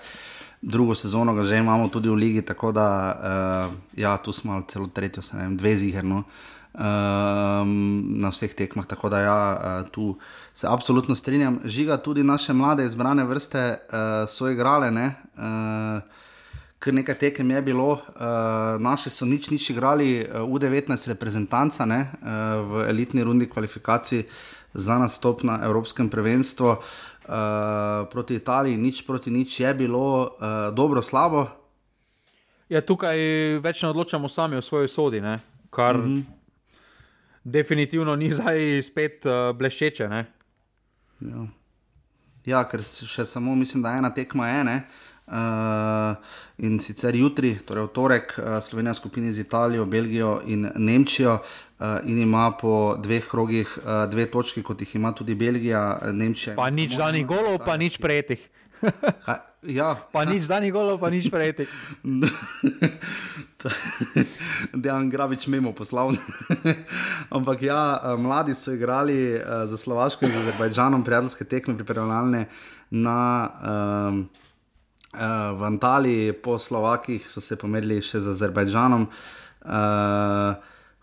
[0.61, 4.91] Drugo sezono ga že imamo tudi v Ligi, tako da uh, ja, tu smo celo
[4.93, 7.65] tretjo, se ne vem, dve zigerno uh,
[8.21, 8.85] na vseh tekmah.
[8.85, 10.19] Tako da ja, uh, tu
[10.53, 11.63] se absolutno strinjam.
[11.65, 14.91] Žiga tudi naše mlade izbrane vrste uh, so igrale.
[14.93, 16.03] Uh,
[16.81, 22.01] Ker nekaj tekem je bilo, uh, naši so nič, nič igrali, uh, U19 reprezentanca ne,
[22.09, 22.29] uh,
[22.65, 24.25] v elitni rundi kvalifikacij,
[24.75, 26.79] za nastop na Evropskem prvenstvu uh,
[28.11, 31.47] proti Italiji, nič proti nič je bilo, uh, dobro, slabo.
[32.71, 33.19] Ja, tukaj
[33.59, 35.39] več ne odločamo sami o svoji sodi, ne?
[35.71, 36.23] kar mm -hmm.
[37.45, 40.05] definitivno ni zdaj spet uh, bleščeče.
[41.21, 41.47] Ja.
[42.45, 44.81] ja, ker še samo mislim, da ena tekma je ena.
[45.31, 46.17] Uh,
[46.59, 51.70] in sicer jutri, torej v torek, uh, Slovenija skupina z Italijo, Belgijo in Nemčijo, uh,
[52.05, 56.57] in ima po dveh krogih uh, dve točke, kot jih ima tudi Belgija, Nemčija.
[56.57, 58.41] Pa nič danih golov, pa nič prejetih.
[59.81, 59.97] ja.
[60.13, 61.69] Pa nič danih golov, pa nič prejetih.
[64.83, 66.21] Dejan Gravič mimo poslovno.
[67.37, 72.47] Ampak ja, mladi so igrali uh, za Slovaško in za Azerbajdžanom prijateljske tekme pripravljalne
[72.91, 73.49] na.
[73.65, 74.29] Um,
[75.11, 79.11] Uh, v Antaliji, po Slovakih, so se pomerili še z Azerbajdžanom.
[79.67, 80.55] Uh,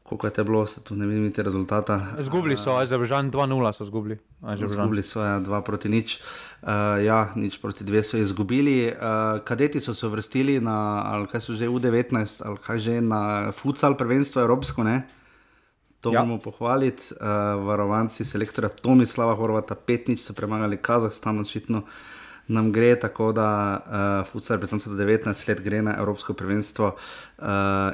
[0.10, 1.99] Kako je te bilo, se tu ne vidim, te rezultate.
[2.24, 4.18] Zgubili so, Azerbajdžan 2-0 so zgubili.
[4.66, 6.20] Zgubili so, ja, 2 proti nič.
[6.62, 8.88] Uh, ja, nič proti 2 so izgubili.
[8.88, 13.01] Uh, kadeti so se vrstili na, ali kaj so že v 19, ali kaj že
[13.01, 15.03] na futsal prvenstvo Evropsko, ne?
[15.99, 16.24] To ja.
[16.24, 17.12] moramo pohvaliti.
[17.20, 21.84] Uh, varovanci selektorja Tomislava Horvata, 5 nič so premagali Kazahstan, očitno.
[21.84, 22.16] Uh,
[22.47, 23.47] nam gre, tako da
[24.23, 27.47] uh, Futsal 19 let gre na Evropsko prvenstvo uh,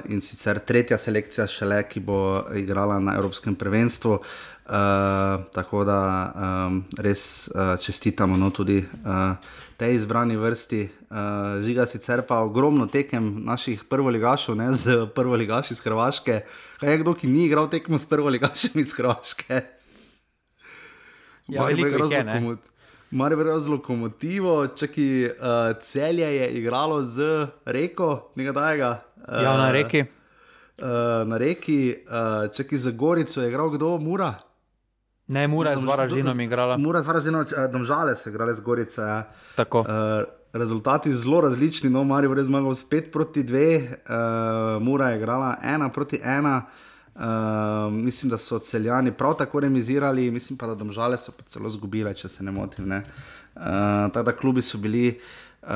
[0.09, 4.19] in sicer tretja selekcija šele, ki bo igrala na Evropskem prvenstvu.
[4.63, 5.99] Uh, tako da
[6.31, 9.35] um, res uh, čestitamo no, tudi uh,
[9.77, 10.83] tej izbrani vrsti.
[11.09, 11.17] Uh,
[11.65, 16.41] žiga sicer pa ogromno tekem naših prvoligašov, ne z prvoligaši iz Hrvaške.
[16.79, 19.61] Kaj je kdo, ki ni igral tekmo s prvoligašem iz Hrvaške?
[21.47, 22.23] Ja, veliko je razlog.
[22.23, 22.72] Mare
[23.35, 28.91] verjajo z lokomotivo, če ki uh, celje je igralo z reko, nekaj tajega.
[29.21, 30.05] Uh, ja, na reki.
[30.81, 30.87] Uh,
[31.29, 31.77] na reki,
[32.09, 34.33] uh, če ki za Gorico je igral kdo, Mura.
[35.27, 36.77] Ne, Mura je z Varažinom igrala.
[36.77, 39.01] Mura je z Varažinom, uh, domžale se igrale z Gorico.
[39.01, 39.19] Ja.
[39.55, 39.85] Tako.
[39.85, 45.55] Uh, rezultati zelo različni, no, Marijo je zmagal 5 proti 2, uh, Mura je igrala
[45.61, 46.57] 1 proti 1.
[46.57, 46.92] Uh,
[47.91, 52.13] mislim, da so celjani prav tako remizirali, mislim pa, da domžale so pa celo zgubile,
[52.13, 52.87] če se ne motim.
[52.87, 53.03] Ne?
[53.55, 53.61] Uh,
[54.13, 55.19] tako da klubi so bili,
[55.61, 55.69] uh,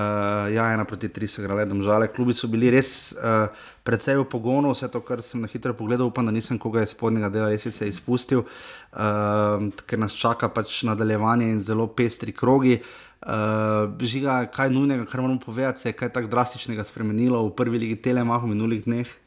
[0.53, 4.71] ja, ena proti tri so igrali domžale, klubi so bili res uh, precej v pogonu,
[4.73, 7.67] vse to, kar sem na hitro pogledal, upam, da nisem koga iz spodnjega dela res
[7.69, 12.81] se izpustil, uh, ker nas čaka pač nadaljevanje in zelo pestri krogi.
[13.17, 17.85] Uh, žiga, kaj nujnega, kar moramo povedati, se je kaj tako drastičnega spremenilo v prvi
[17.85, 19.26] ligi Telemahu v minulih dneh.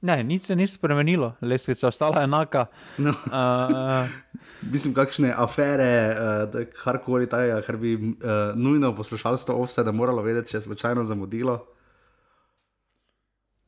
[0.00, 2.66] Ne, nič se ni spremenilo, lestvica je ostala enaka.
[2.98, 3.14] No.
[3.26, 10.22] Uh, Mislim, kakšne afere, uh, karkoli tega, kar bi uh, nujno poslušalstvo vse, da moralo
[10.22, 11.58] vedeti, če je slučajno zamudilo.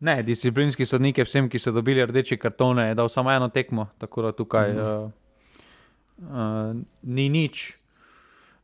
[0.01, 4.23] Ne, disciplinski sodnik je vsem, ki so dobili rdeče kartone, dal samo eno tekmo, tako
[4.23, 5.05] da tukaj uh -huh.
[5.05, 5.11] uh,
[6.27, 7.77] uh, ni nič,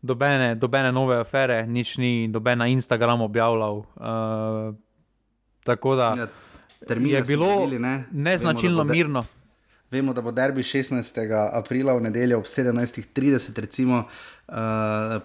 [0.03, 3.77] dobene, dobene nove afere, nič ni, doben na Instagramu objavljal.
[3.77, 4.75] Uh,
[5.65, 6.15] tako da.
[6.19, 6.27] Ja
[6.81, 8.05] je bilo dobili, ne?
[8.13, 9.25] neznačilno vemo, mirno.
[9.91, 11.49] Vemo, da bo derbi 16.
[11.53, 14.05] aprila v nedeljo ob 17.30, recimo,
[14.49, 14.55] uh,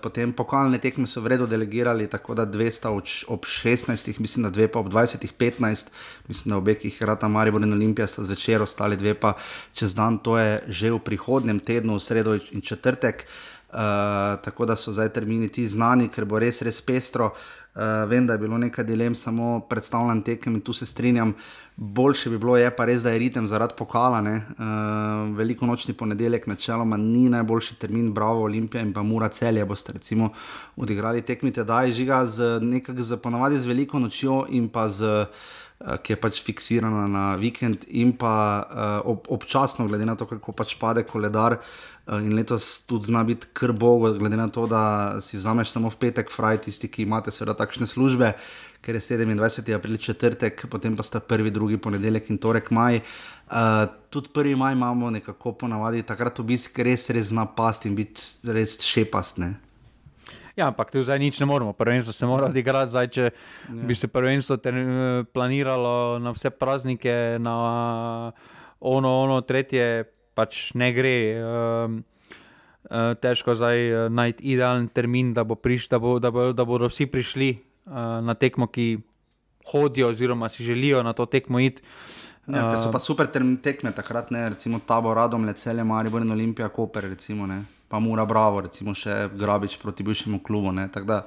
[0.01, 4.19] potem pokalne tekme so vredno delegirali, tako da dve sta ob 16.
[4.19, 5.89] mislim, da dve pa ob 20.15.
[6.27, 9.33] Mislim, da obe, ki jih rata Maribor in Olimpija, sta zvečer, ostali dve pa
[9.73, 13.25] čez dan, to je že v prihodnem tednu, v sredo in četrtek.
[13.25, 13.50] Uh,
[14.43, 17.31] tako da so zdaj termini ti znani, ker bo res, res pestro.
[17.71, 21.33] Uh, vem, da je bilo nekaj dilem, samo predstavljam tekem in tu se strinjam.
[21.77, 24.19] Boljše bi bilo, je pa res, da je ritem zaradi pokala.
[24.19, 29.93] Uh, veliko nočni ponedeljek, načeloma ni najboljši termin, bravo, Olimpija in pa Mura celje boste
[29.93, 30.29] recimo
[30.75, 35.25] odigrali tekmite, da je žiga z nekako z ponavadi z veliko nočjo in pa z.
[35.81, 40.53] Ki je pač fiksirana na vikend, in pa uh, ob, občasno, glede na to, kako
[40.53, 44.83] pač pade koledar, uh, in letos tudi zna biti krbo, glede na to, da
[45.25, 48.35] si vzameš samo v petek, fraj, tisti, ki imate seveda takšne službe,
[48.85, 49.73] ker je 27.
[49.73, 53.01] april četrtek, potem pa sta prvi, drugi ponedeljek in torek maj.
[53.49, 58.21] Uh, tudi prvi maj imamo nekako ponavadi, takrat obisk res, res zna pasti in biti
[58.43, 59.55] res šepastne.
[60.61, 62.93] Ja, ampak tu zdaj nič ne moremo, prvenstvo se mora odigrati.
[62.93, 63.33] Zdaj, če ja.
[63.73, 64.59] bi se prvenstvo
[65.33, 67.55] planiralo na vse praznike, na
[68.77, 70.05] ono, ono, tretje,
[70.37, 71.17] pač ne gre.
[71.41, 71.99] Um,
[73.21, 77.09] težko zdaj najti idealen termin, da, bo priš, da, bo, da, bo, da bodo vsi
[77.09, 79.01] prišli uh, na tekmo, ki
[79.71, 81.81] hodijo, oziroma si želijo na to tekmo iti.
[82.51, 87.09] Ja, so pa super tekme, takrat ne, recimo Tabor, Radom, Lecele, Maribor in Olimpija, Koper,
[87.09, 87.63] recimo ne.
[87.91, 90.71] Pa mora bravo, recimo še Grabič proti bivšemu klubu.
[90.93, 91.17] Tako da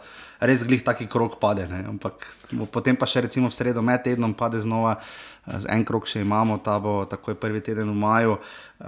[0.41, 1.69] res glih taki krok pade.
[1.69, 1.85] Ne?
[1.93, 2.25] Ampak
[2.73, 4.97] potem pa še recimo v sredo, med tednom pade znova.
[5.45, 8.39] En krok še imamo, ta bo takoj prvi teden v maju,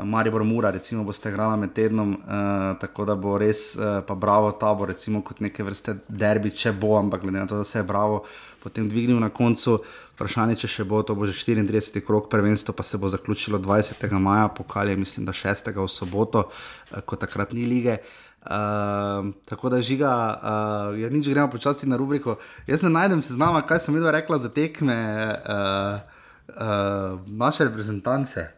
[0.09, 4.55] Maribor Mura, recimo boste igrali med tednom, uh, tako da bo res, uh, pa bravo,
[4.57, 7.83] ta bo recimo kot neke vrste derbi, če bo, ampak glede na to, da se
[7.83, 8.25] je bravo
[8.65, 9.77] potem dvignil na koncu.
[10.17, 12.01] Vprašanje, če še bo, to bo že 34.
[12.01, 14.01] krok prvenstva, pa se bo zaključilo 20.
[14.17, 15.69] maja, pokal je, mislim, da 6.
[15.77, 18.01] v soboto, uh, ko takrat ni lige.
[18.47, 22.39] Uh, tako da žiga, uh, ja, nič gremo počasi na rubriko.
[22.65, 26.01] Jaz ne najdem se z nama, kaj sem videl, rekla za tekme uh,
[26.49, 28.49] uh, naše reprezentance.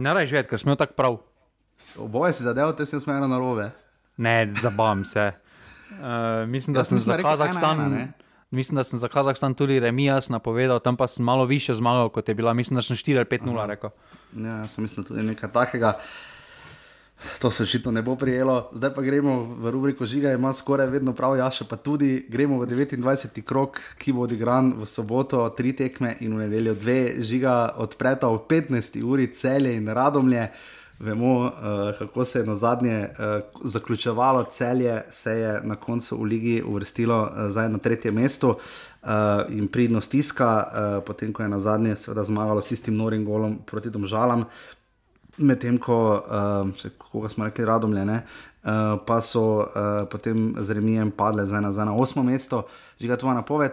[0.00, 1.20] Ne rečeš, več, ker smo tako prav.
[2.00, 3.68] Oboje si zadeval, te sem smejal na robe.
[4.16, 5.32] Ne, zabavam se.
[5.92, 8.16] Uh, mislim, da ja, sem za Kazahstan.
[8.50, 12.28] Mislim, da sem za Kazahstan tudi remijas napovedal, tam pa sem malo više zmagal, kot
[12.28, 12.54] je bila.
[12.54, 13.90] Mislim, da sem 4-5-0 rekel.
[14.36, 15.98] Ja, sem mislim, tudi nekaj takega.
[17.38, 18.68] To se očitno ne bo prijelo.
[18.72, 22.58] Zdaj pa gremo v rubriko žiga, ima skoraj vedno prav, ja, še pa tudi gremo
[22.60, 23.42] v 29.
[23.42, 27.16] krok, ki bo odigran v soboto, tri tekme in v nedeljo dve.
[27.18, 29.02] Žiga odpreta v 15.
[29.02, 30.50] uri celje in radomlje.
[30.98, 31.50] Vemo, uh,
[31.98, 37.22] kako se je na zadnje uh, zaključevalo celje, se je na koncu v Ligi uvrstilo
[37.22, 39.08] uh, na tretje mesto uh,
[39.48, 43.58] in pridno stiska, uh, potem ko je na zadnje seveda zmagalo s tistim norim golom
[43.66, 44.44] proti Domžalam,
[45.36, 48.70] medtem ko, uh, kako smo rekli, radomljene, uh,
[49.06, 49.66] pa so uh,
[50.10, 52.66] potem z remijem padle za ena, za ena osmo mesto.
[53.00, 53.72] Žiga tvoja napoved?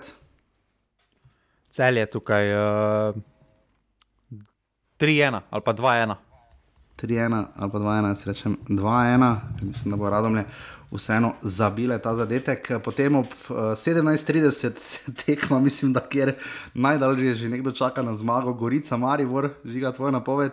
[1.70, 3.16] Celje tukaj uh,
[5.00, 6.16] 3-1 ali pa 2-1.
[7.02, 10.46] 3-1 ali pa 2-1, se rečem 2-1, mislim, da bo radomlje
[10.92, 12.72] vseeno zabile ta zadetek.
[12.84, 14.72] Potem ob uh, 17:30
[15.26, 16.36] tekma, mislim, da kjer
[16.74, 20.52] najdalje že nekdo čaka na zmago, Gorica, Marivor, žiga tvoj napoved.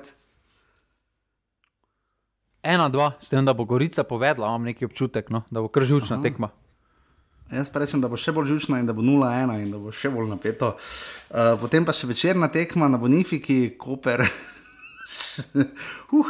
[2.63, 5.85] Ena, dva, s tem, da bo Gorica povedala, imam neki občutek, no, da bo kar
[5.85, 6.23] žučna Aha.
[6.23, 6.49] tekma.
[7.51, 9.91] Jaz pa rečem, da bo še bolj žučna in da bo 0-1 in da bo
[9.91, 10.77] še bolj napeto.
[11.31, 14.23] Uh, potem pa še večerna tekma na Bonifiki, Koper.
[16.13, 16.27] uh,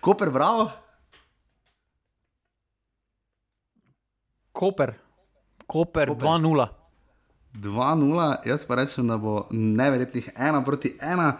[0.00, 0.70] Koper, bravo.
[4.52, 4.94] Koper,
[5.66, 6.26] Koper, Koper.
[6.26, 6.68] 2-0.
[7.54, 11.32] 2-0, jaz pa rečem, da bo neverjetnih 1 proti 1.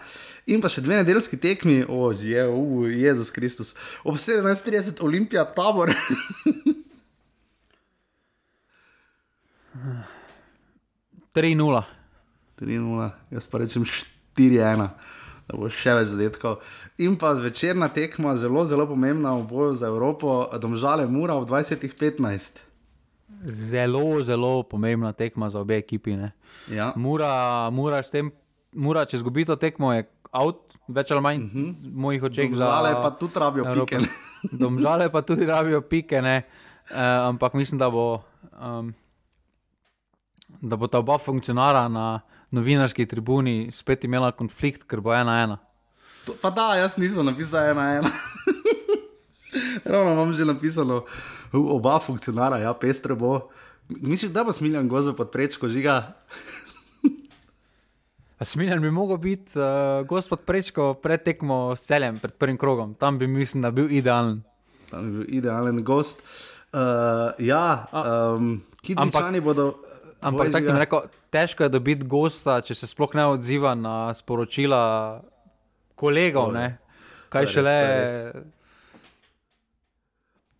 [0.51, 5.95] In pa še dve nedeljski tekmi, o, je, uh, Jezus Kristus, ob 17:30 Olimpija, tabor.
[11.34, 11.82] 3-0.
[12.59, 13.84] 3-0, jaz pa rečem
[14.36, 14.91] 4-1
[15.51, 16.61] da bo še več zadetkov.
[17.03, 22.62] In pa zvečerna tekma, zelo, zelo pomembna v boju za Evropo, domžale Mura v 2015.
[23.51, 26.14] Zelo, zelo pomembna tekma za obe ekipi.
[26.70, 26.92] Ja.
[26.94, 28.30] Mura, mura, tem,
[28.70, 31.66] mura, če zgubi to tekmo, je out, več ali manj, uh mhm.
[31.66, 31.94] -huh.
[32.07, 32.51] mojih očeh.
[32.51, 33.96] Domžale pa tudi rabijo Evropa.
[33.96, 34.09] pike.
[34.62, 36.42] domžale pa tudi rabijo pike, uh,
[37.26, 38.22] ampak mislim, da bo.
[38.55, 38.94] Um,
[40.61, 42.20] Da bo ta oba funkcionara na,
[42.51, 45.59] novinarski tribuni spet imela konflikt, ker bo ena ena.
[46.26, 48.12] To, pa da, jaz nisem napisal ena ena.
[49.90, 51.05] Ravno imam že napisano,
[51.53, 53.48] oba funkcionara, ja, pestre bo.
[53.88, 56.14] Misliš, da bo smiljen gozov pod prečko žiga?
[58.40, 62.94] Smiljen bi mogel biti uh, gospod prečko pred tekmo s celem, pred prvim krogom.
[62.94, 64.42] Tam bi mislim, da bil idealen.
[64.90, 66.22] Tam bi bil idealen gost.
[66.72, 66.80] Uh,
[67.38, 69.74] ja, um, ki ti bodo.
[70.21, 74.81] Ampak tako jim rekel, težko je dobiti gosta, če se sploh ne odziva na sporočila
[75.97, 76.53] kolegov.
[76.53, 76.79] Ne?
[77.33, 77.77] Kaj še le.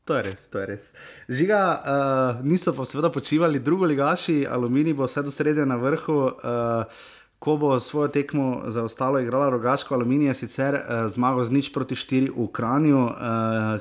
[0.09, 0.91] To je res, to je res.
[1.29, 6.21] Žiga, uh, niso pa seveda počivali, drugo ligaši, aluminij bo vse do srede na vrhu.
[6.41, 7.09] Uh,
[7.41, 11.97] Ko bo svojo tekmo za ostalo igrala Rogaško aluminij, sicer uh, zmago z nič proti
[11.97, 13.15] štiri v Kranju, uh,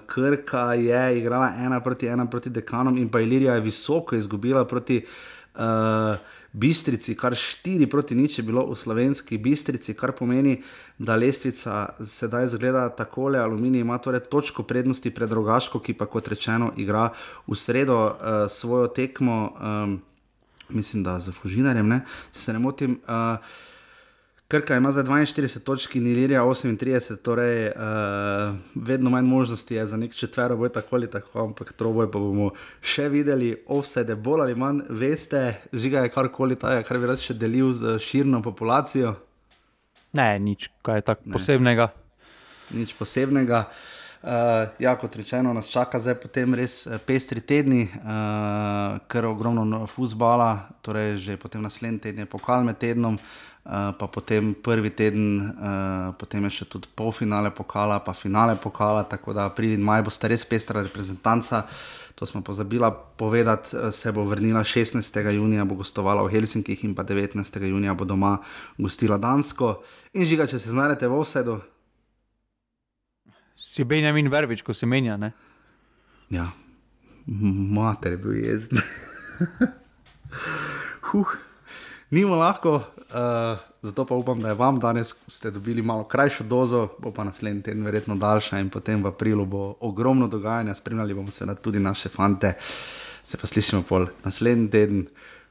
[0.07, 5.01] Krka je igrala ena proti ena proti dekanom in pa Ilirija je visoko izgubila proti
[5.59, 6.15] uh,
[6.53, 10.57] Bistrici, kar štiri proti nič je bilo v slovenski Bistrici, kar pomeni,
[10.97, 13.37] da lestvica sedaj zgleda takole.
[13.37, 17.11] Aluminij ima torej točko prednosti pred Rogaško, ki pa kot rečeno igra
[17.45, 18.11] v sredo uh,
[18.49, 20.01] svojo tekmo, um,
[20.69, 22.01] mislim, da za Fužinarjem,
[22.33, 22.97] če se ne motim.
[23.05, 23.37] Uh,
[24.49, 27.73] Krka ima za 42 točk in Ilirija 38, torej uh,
[28.75, 32.49] vedno manj možnosti je za nek četvero boj tako ali tako, ampak troboj pa bomo
[32.81, 37.35] še videli, offside bolj ali manj, veste, žiga je karkoli ta, kar bi rad še
[37.37, 39.13] delil z širno populacijo.
[40.17, 41.91] Ne, nič, kaj je tako posebnega.
[42.73, 43.67] Nič posebnega.
[44.19, 50.73] Uh, ja, kot rečeno, nas čaka zdaj potem res pestri tedni, uh, ker ogromno futbola,
[50.81, 53.21] torej že potem naslednji teden je pokal med tednom.
[53.65, 59.03] Eh, pa potem prvi teden, uh, potem je še tudi polfinale pokala, pa finale pokala,
[59.03, 61.67] tako da pridi maj bo sta res pestra reprezentanca.
[62.15, 62.87] To smo pozabili
[63.19, 65.35] povedati, eh, se bo vrnila 16.
[65.35, 67.67] junija, bo gostovala v Helsinkih in pa 19.
[67.67, 68.39] junija bo doma
[68.77, 69.83] gostila Dansko.
[70.17, 71.59] In žiga, če se znajdete v Ovsedu.
[73.59, 75.33] Si Benjamin Verbič, ko se menja, ne?
[76.31, 76.47] Ja,
[77.27, 78.81] mater je bil jezen.
[81.11, 81.48] huh
[82.09, 86.43] ni mu lahko, uh, zato pa upam, da je vam danes ste dobili malo krajšo
[86.43, 91.13] dozo, bo pa naslednji teden verjetno daljša in potem v aprilu bo ogromno dogajanja, spremljali
[91.13, 92.53] bomo seveda tudi naše fante.
[93.23, 95.07] Se pa slišimo pol naslednji teden,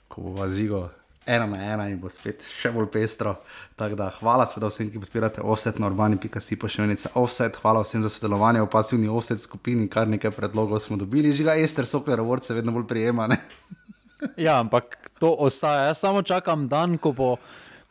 [0.08, 0.88] ko bo vazigo.
[1.28, 3.34] Ena na ena in bo spet še bolj pestro.
[3.76, 7.58] Da, hvala seveda vsem, ki podpirate offset na urbani.si pošiljnica offset.
[7.60, 11.32] Hvala vsem za sodelovanje v pasivni offset skupini, kar nekaj predlogov smo dobili.
[11.36, 13.28] Žiga Ester Sokler, vrce vedno bolj prijema.
[14.36, 15.90] Ja, ampak to ostaja.
[15.90, 17.36] Jaz samo čakam dan, ko bo,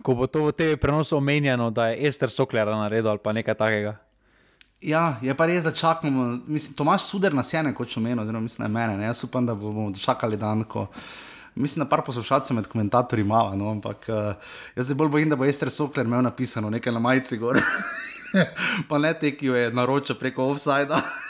[0.04, 3.56] ko bo to v TV prenosu omenjeno, da je Ester Sokler naredil ali pa nekaj
[3.56, 3.96] takega.
[4.82, 6.40] Ja, je pa res, da čakamo.
[6.48, 8.98] Mislim, Tomaš Suder nas je nekoč omenil, oziroma mislim, da je mene.
[8.98, 9.06] Ne?
[9.06, 10.88] Jaz upam, da bomo čakali dan, ko.
[11.56, 14.34] Mislim, da par poslušalcev med komentatorji ima, no, ampak uh,
[14.76, 17.58] jaz se bolj bojim, da bo Ester Sokler imel napisano nekaj na majici gor.
[18.90, 21.02] pa ne te, ki jo je naročil preko offsajda.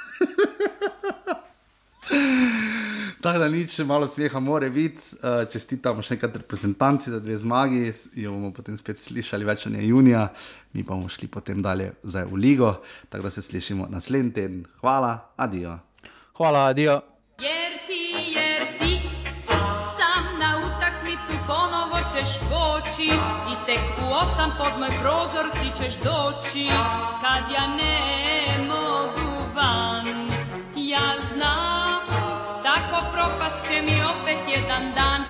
[3.21, 7.89] Tako da nič, malo smeha, more biti, uh, čestitamo še enkrat reprezentanci za dve zmagi,
[8.13, 10.27] jo bomo potem spet slišali več o njej junija,
[10.77, 12.75] mi pa bomo šli potem dalje v Ligo,
[13.09, 14.65] tako da se slišimo naslednji teden.
[14.81, 15.79] Hvala, adijo.
[16.37, 17.01] Hvala, adijo.
[22.97, 26.67] I tek u osam pod moj prozor ti ćeš doći
[27.21, 28.36] Kad ja ne
[33.81, 35.06] mi